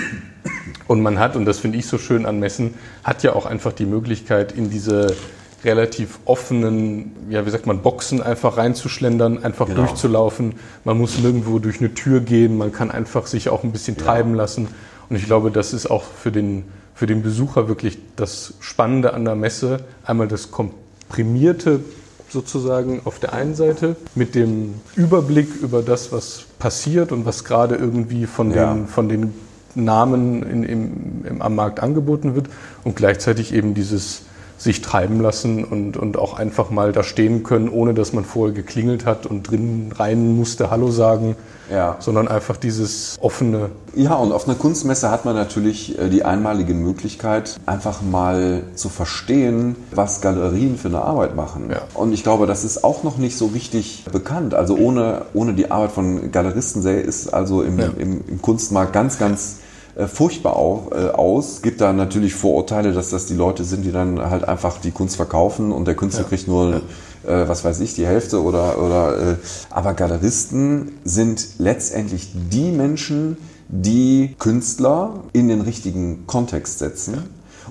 [0.87, 2.75] Und man hat, und das finde ich so schön an Messen,
[3.05, 5.17] hat ja auch einfach die Möglichkeit, in diese
[5.65, 9.81] relativ offenen, ja, wie sagt man, Boxen einfach reinzuschlendern, einfach genau.
[9.81, 10.55] durchzulaufen.
[10.85, 14.31] Man muss nirgendwo durch eine Tür gehen, man kann einfach sich auch ein bisschen treiben
[14.31, 14.37] ja.
[14.37, 14.69] lassen.
[15.09, 19.25] Und ich glaube, das ist auch für den, für den Besucher wirklich das Spannende an
[19.25, 19.81] der Messe.
[20.05, 21.81] Einmal das komprimierte
[22.29, 27.77] sozusagen auf der einen Seite mit dem Überblick über das, was passiert und was gerade
[27.77, 28.75] irgendwie von, ja.
[28.75, 29.33] den, von den
[29.77, 32.49] Namen in, im, im, am Markt angeboten wird
[32.85, 34.23] und gleichzeitig eben dieses
[34.59, 38.55] sich treiben lassen und, und auch einfach mal da stehen können, ohne dass man vorher
[38.55, 41.37] geklingelt hat und drinnen rein musste Hallo sagen,
[41.71, 41.97] ja.
[41.99, 43.71] sondern einfach dieses offene.
[43.95, 48.89] Ja, und auf einer Kunstmesse hat man natürlich äh, die einmalige Möglichkeit, einfach mal zu
[48.89, 51.69] verstehen, was Galerien für eine Arbeit machen.
[51.71, 51.83] Ja.
[51.93, 54.55] Und ich glaube, das ist auch noch nicht so richtig bekannt.
[54.55, 57.91] Also ohne, ohne die Arbeit von Galeristen ist also im, ja.
[57.99, 59.57] im, im Kunstmarkt ganz, ganz
[59.97, 61.63] äh, furchtbar auch, äh, aus.
[61.63, 65.17] Gibt da natürlich Vorurteile, dass das die Leute sind, die dann halt einfach die Kunst
[65.17, 66.29] verkaufen und der Künstler ja.
[66.29, 66.83] kriegt nur,
[67.27, 69.37] äh, was weiß ich, die Hälfte oder, oder äh,
[69.71, 73.39] aber Galeristen sind letztendlich die Menschen,
[73.69, 77.15] die Künstler in den richtigen Kontext setzen.
[77.15, 77.23] Ja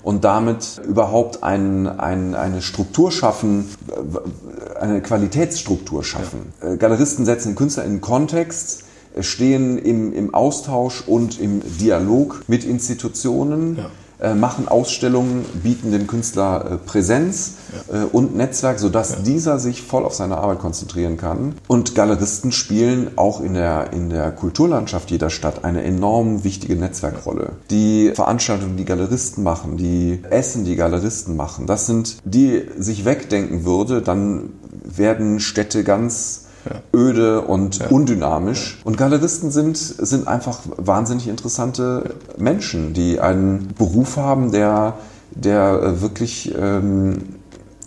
[0.04, 6.54] und damit überhaupt ein, ein, eine Struktur schaffen, äh, eine Qualitätsstruktur schaffen.
[6.62, 6.74] Ja.
[6.74, 8.84] Äh, Galeristen setzen Künstler in einen Kontext,
[9.22, 13.78] stehen im, im Austausch und im Dialog mit Institutionen.
[13.78, 17.56] Ja äh, machen Ausstellungen, bieten dem Künstler äh, Präsenz
[17.92, 18.04] ja.
[18.04, 19.20] Äh, und Netzwerk, sodass ja.
[19.20, 21.56] dieser sich voll auf seine Arbeit konzentrieren kann.
[21.68, 27.54] Und Galeristen spielen auch in der, in der Kulturlandschaft jeder Stadt eine enorm wichtige Netzwerkrolle.
[27.70, 33.66] Die Veranstaltungen, die Galeristen machen, die Essen, die Galeristen machen, das sind, die sich wegdenken
[33.66, 34.54] würde, dann
[34.84, 36.82] werden Städte ganz ja.
[36.94, 37.88] öde und ja.
[37.88, 38.80] undynamisch.
[38.84, 44.96] Und Galeristen sind, sind einfach wahnsinnig interessante Menschen, die einen Beruf haben, der,
[45.32, 47.18] der äh, wirklich ähm,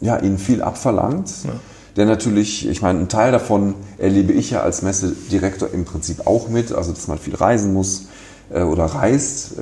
[0.01, 1.33] ja, ihnen viel abverlangt.
[1.97, 6.49] Der natürlich, ich meine, einen Teil davon erlebe ich ja als Messedirektor im Prinzip auch
[6.49, 8.07] mit, also dass man viel reisen muss
[8.51, 9.55] äh, oder reist.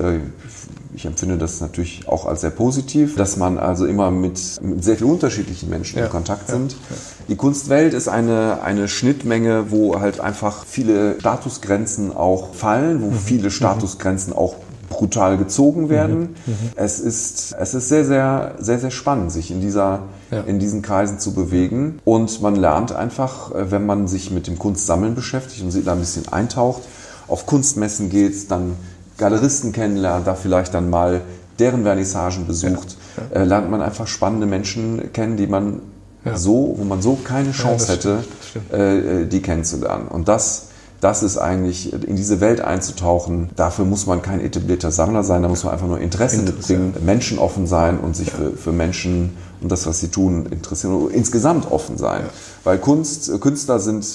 [0.95, 4.97] Ich empfinde das natürlich auch als sehr positiv, dass man also immer mit, mit sehr
[4.97, 6.73] vielen unterschiedlichen Menschen ja, in Kontakt sind.
[6.73, 6.95] Ja, ja.
[7.29, 13.19] Die Kunstwelt ist eine, eine Schnittmenge, wo halt einfach viele Statusgrenzen auch fallen, wo mhm.
[13.19, 14.55] viele Statusgrenzen auch
[14.89, 16.19] brutal gezogen werden.
[16.19, 16.53] Mhm.
[16.53, 16.71] Mhm.
[16.75, 20.41] Es ist, es ist sehr, sehr, sehr, sehr spannend, sich in dieser, ja.
[20.41, 21.99] in diesen Kreisen zu bewegen.
[22.05, 25.93] Und man lernt einfach, äh, wenn man sich mit dem Kunstsammeln beschäftigt und sich da
[25.93, 26.83] ein bisschen eintaucht,
[27.27, 28.77] auf Kunstmessen geht, dann
[29.17, 31.21] Galeristen kennenlernt, da vielleicht dann mal
[31.59, 33.41] deren Vernissagen besucht, ja, ja.
[33.41, 35.81] Äh, lernt man einfach spannende Menschen kennen, die man
[36.23, 36.37] ja.
[36.37, 40.07] so, wo man so keine Chance hätte, stimmt, äh, die kennenzulernen.
[40.07, 40.67] Und das,
[41.01, 45.47] das ist eigentlich, in diese Welt einzutauchen, dafür muss man kein etablierter Sammler sein, da
[45.47, 49.87] muss man einfach nur Interesse mitbringen, menschenoffen sein und sich für, für Menschen und das,
[49.87, 52.21] was sie tun, interessieren und insgesamt offen sein.
[52.63, 54.05] Weil Kunst, Künstler sind,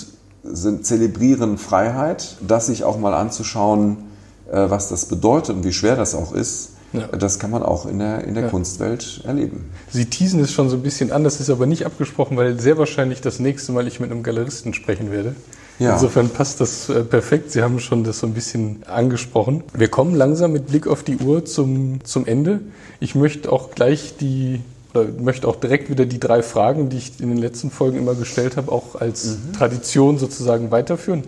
[0.45, 4.12] sind, zelebrieren Freiheit, das sich auch mal anzuschauen, äh,
[4.57, 7.07] was das bedeutet und wie schwer das auch ist, ja.
[7.09, 8.49] das kann man auch in der, in der ja.
[8.51, 9.71] Kunstwelt erleben.
[9.91, 12.79] Sie teasen es schon so ein bisschen an, das ist aber nicht abgesprochen, weil sehr
[12.79, 15.35] wahrscheinlich das nächste Mal ich mit einem Galeristen sprechen werde.
[15.79, 15.95] Ja.
[15.95, 17.51] Insofern passt das äh, perfekt.
[17.51, 19.65] Sie haben schon das so ein bisschen angesprochen.
[19.75, 22.61] Wir kommen langsam mit Blick auf die Uhr zum, zum Ende.
[23.01, 24.61] Ich möchte auch gleich die
[24.95, 28.15] oder möchte auch direkt wieder die drei Fragen, die ich in den letzten Folgen immer
[28.15, 29.55] gestellt habe, auch als mhm.
[29.55, 31.25] Tradition sozusagen weiterführen.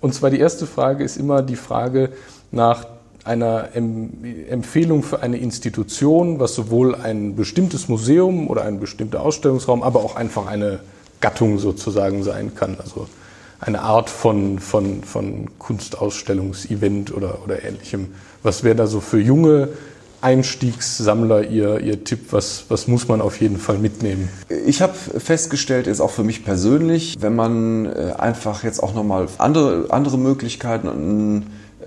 [0.00, 2.10] Und zwar die erste Frage ist immer die Frage,
[2.52, 2.86] nach
[3.24, 10.00] einer Empfehlung für eine Institution, was sowohl ein bestimmtes Museum oder ein bestimmter Ausstellungsraum, aber
[10.00, 10.80] auch einfach eine
[11.20, 12.76] Gattung sozusagen sein kann.
[12.82, 13.06] Also
[13.60, 18.08] eine Art von, von, von Kunstausstellungsevent oder, oder ähnlichem.
[18.42, 19.68] Was wäre da so für junge
[20.20, 22.32] Einstiegssammler Ihr, Ihr Tipp?
[22.32, 24.28] Was, was muss man auf jeden Fall mitnehmen?
[24.66, 29.28] Ich habe festgestellt, ist auch für mich persönlich, wenn man äh, einfach jetzt auch nochmal
[29.38, 31.46] andere, andere Möglichkeiten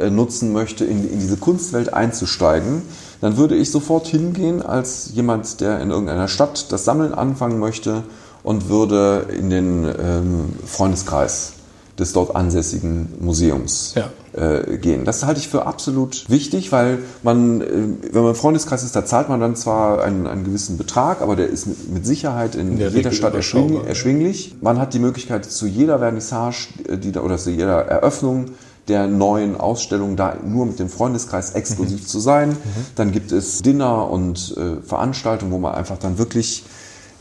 [0.09, 2.81] nutzen möchte, in, in diese Kunstwelt einzusteigen,
[3.21, 8.03] dann würde ich sofort hingehen als jemand, der in irgendeiner Stadt das Sammeln anfangen möchte
[8.43, 11.53] und würde in den ähm, Freundeskreis
[11.97, 14.09] des dort ansässigen Museums ja.
[14.33, 15.05] äh, gehen.
[15.05, 17.65] Das halte ich für absolut wichtig, weil man, äh,
[18.11, 21.35] wenn man im Freundeskreis ist, da zahlt man dann zwar einen, einen gewissen Betrag, aber
[21.35, 24.55] der ist mit, mit Sicherheit in, in jeder Regel Stadt erschwing, erschwinglich.
[24.61, 28.47] Man hat die Möglichkeit zu jeder Vernissage äh, die da, oder zu jeder Eröffnung
[28.87, 32.07] der neuen Ausstellung da nur mit dem Freundeskreis exklusiv mhm.
[32.07, 32.49] zu sein.
[32.49, 32.55] Mhm.
[32.95, 36.63] Dann gibt es Dinner und äh, Veranstaltungen, wo man einfach dann wirklich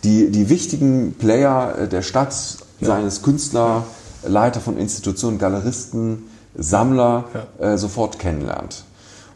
[0.03, 2.35] die, die wichtigen Player äh, der Stadt,
[2.81, 2.89] ja.
[2.89, 3.85] seines Künstler,
[4.27, 7.25] Leiter von Institutionen, Galeristen, Sammler
[7.61, 7.73] ja.
[7.73, 8.85] äh, sofort kennenlernt.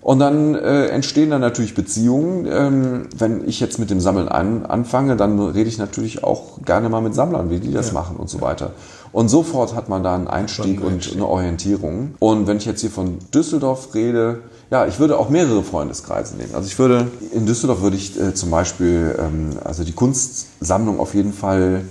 [0.08, 2.46] Und dann äh, entstehen dann natürlich Beziehungen.
[2.50, 6.88] Ähm, wenn ich jetzt mit dem Sammeln an, anfange, dann rede ich natürlich auch gerne
[6.88, 7.92] mal mit Sammlern, wie die das ja.
[7.92, 8.70] machen und so weiter.
[9.12, 12.14] Und sofort hat man da einen Einstieg, einen Einstieg und eine Orientierung.
[12.20, 14.38] Und wenn ich jetzt hier von Düsseldorf rede,
[14.70, 16.54] ja, ich würde auch mehrere Freundeskreise nehmen.
[16.54, 21.12] Also ich würde, in Düsseldorf würde ich äh, zum Beispiel, ähm, also die Kunstsammlung auf
[21.12, 21.82] jeden Fall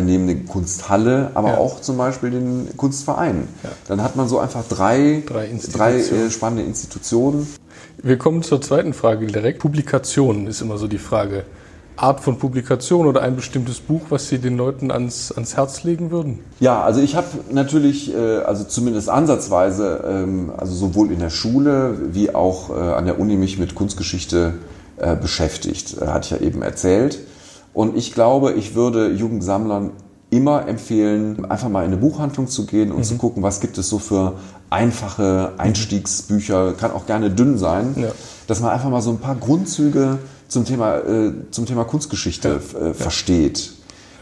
[0.00, 1.58] neben der Kunsthalle, aber ja.
[1.58, 3.48] auch zum Beispiel den Kunstverein.
[3.62, 3.70] Ja.
[3.88, 7.46] Dann hat man so einfach drei, drei, drei äh, spannende Institutionen.
[8.02, 9.58] Wir kommen zur zweiten Frage direkt.
[9.58, 11.44] Publikationen ist immer so die Frage.
[11.96, 16.10] Art von Publikation oder ein bestimmtes Buch, was Sie den Leuten ans, ans Herz legen
[16.10, 16.40] würden?
[16.58, 21.96] Ja, also ich habe natürlich, äh, also zumindest ansatzweise, ähm, also sowohl in der Schule
[22.12, 24.54] wie auch äh, an der Uni mich mit Kunstgeschichte
[24.96, 27.18] äh, beschäftigt, hatte ich ja eben erzählt.
[27.74, 29.92] Und ich glaube, ich würde Jugendsammlern
[30.30, 33.04] immer empfehlen, einfach mal in eine Buchhandlung zu gehen und mhm.
[33.04, 34.34] zu gucken, was gibt es so für
[34.70, 38.08] einfache Einstiegsbücher, kann auch gerne dünn sein, ja.
[38.46, 40.18] dass man einfach mal so ein paar Grundzüge
[40.48, 42.80] zum Thema, äh, zum Thema Kunstgeschichte ja.
[42.88, 43.74] äh, versteht.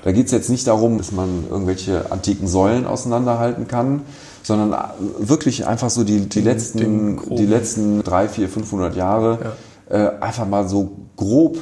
[0.03, 4.03] Da geht es jetzt nicht darum, dass man irgendwelche antiken Säulen auseinanderhalten kann,
[4.43, 9.55] sondern äh, wirklich einfach so die, die, letzten, die letzten drei, vier, 500 Jahre
[9.91, 9.97] ja.
[9.97, 11.59] äh, einfach mal so grob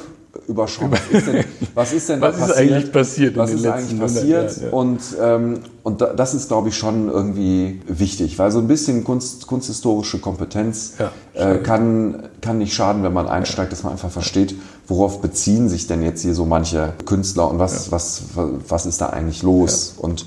[0.47, 0.91] überschauen.
[0.91, 2.71] Was ist denn, was ist denn was da ist passiert?
[2.71, 3.37] eigentlich passiert?
[3.37, 4.57] Was ist eigentlich passiert?
[4.57, 4.71] Ja, ja.
[4.71, 9.47] Und, ähm, und das ist, glaube ich, schon irgendwie wichtig, weil so ein bisschen Kunst,
[9.47, 14.55] kunsthistorische Kompetenz ja, äh, kann, kann nicht schaden, wenn man einsteigt, dass man einfach versteht,
[14.87, 19.07] worauf beziehen sich denn jetzt hier so manche Künstler und was, was, was ist da
[19.07, 19.95] eigentlich los?
[19.97, 20.25] Und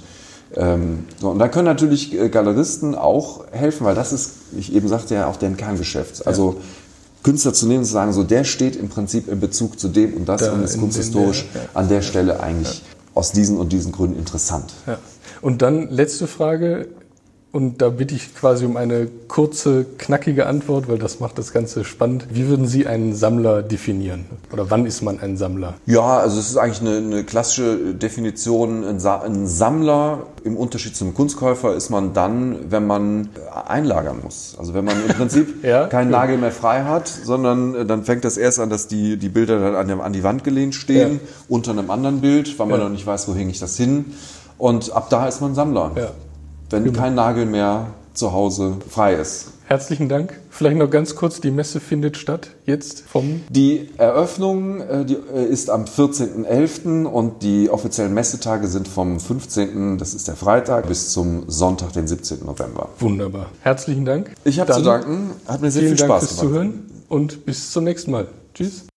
[0.55, 4.75] ähm, so, und da können natürlich äh, Galeristen auch helfen, weil das ist, wie ich
[4.75, 6.27] eben sagte, ja auch deren Kerngeschäft.
[6.27, 6.57] Also
[7.23, 10.15] Künstler zu nehmen und zu sagen, so der steht im Prinzip in Bezug zu dem
[10.15, 11.69] und das da und ist kunsthistorisch der, ja.
[11.75, 12.85] an der Stelle eigentlich ja.
[13.15, 14.73] aus diesen und diesen Gründen interessant.
[14.87, 14.99] Ja.
[15.41, 16.89] Und dann letzte Frage,
[17.53, 21.85] und da bitte ich quasi um eine kurze, knackige Antwort, weil das macht das Ganze
[21.85, 22.29] spannend.
[22.31, 24.25] Wie würden Sie einen Sammler definieren?
[24.51, 25.75] Oder wann ist man ein Sammler?
[25.85, 28.85] Ja, also es ist eigentlich eine, eine klassische Definition.
[28.85, 33.29] Ein, Sa ein, Sammler im Unterschied zum Kunstkäufer ist man dann, wenn man
[33.67, 34.57] einlagern muss.
[34.59, 36.21] Also wenn man im Prinzip ja, keinen ja.
[36.21, 39.61] Nagel mehr frei hat, sondern äh, dann fängt das erst an, dass die, die Bilder
[39.61, 41.29] dann an, an die Wand gelehnt stehen, ja.
[41.51, 44.15] unter einem anderen Bild, weil man noch nicht weiß, wo hänge ich das hin.
[44.57, 45.91] Und ab da ist man Sammler.
[45.97, 46.09] Ja
[46.73, 47.01] wenn genau.
[47.01, 49.53] kein Nagel mehr zu Hause frei ist.
[49.65, 50.39] Herzlichen Dank.
[50.51, 53.41] Vielleicht noch ganz kurz, die Messe findet statt jetzt vom...
[53.49, 57.07] Die Eröffnung äh, die, äh, ist am 14.11.
[57.07, 62.07] und die offiziellen Messetage sind vom 15., das ist der Freitag, bis zum Sonntag, den
[62.07, 62.45] 17.
[62.45, 62.91] November.
[62.99, 63.47] Wunderbar.
[63.63, 64.35] Herzlichen Dank.
[64.45, 65.31] Ich habe zu danken.
[65.47, 66.53] Hat mir sehr viel Spaß Dank fürs gemacht.
[66.53, 68.27] Zuhören und bis zum nächsten Mal.
[68.53, 68.92] Tschüss.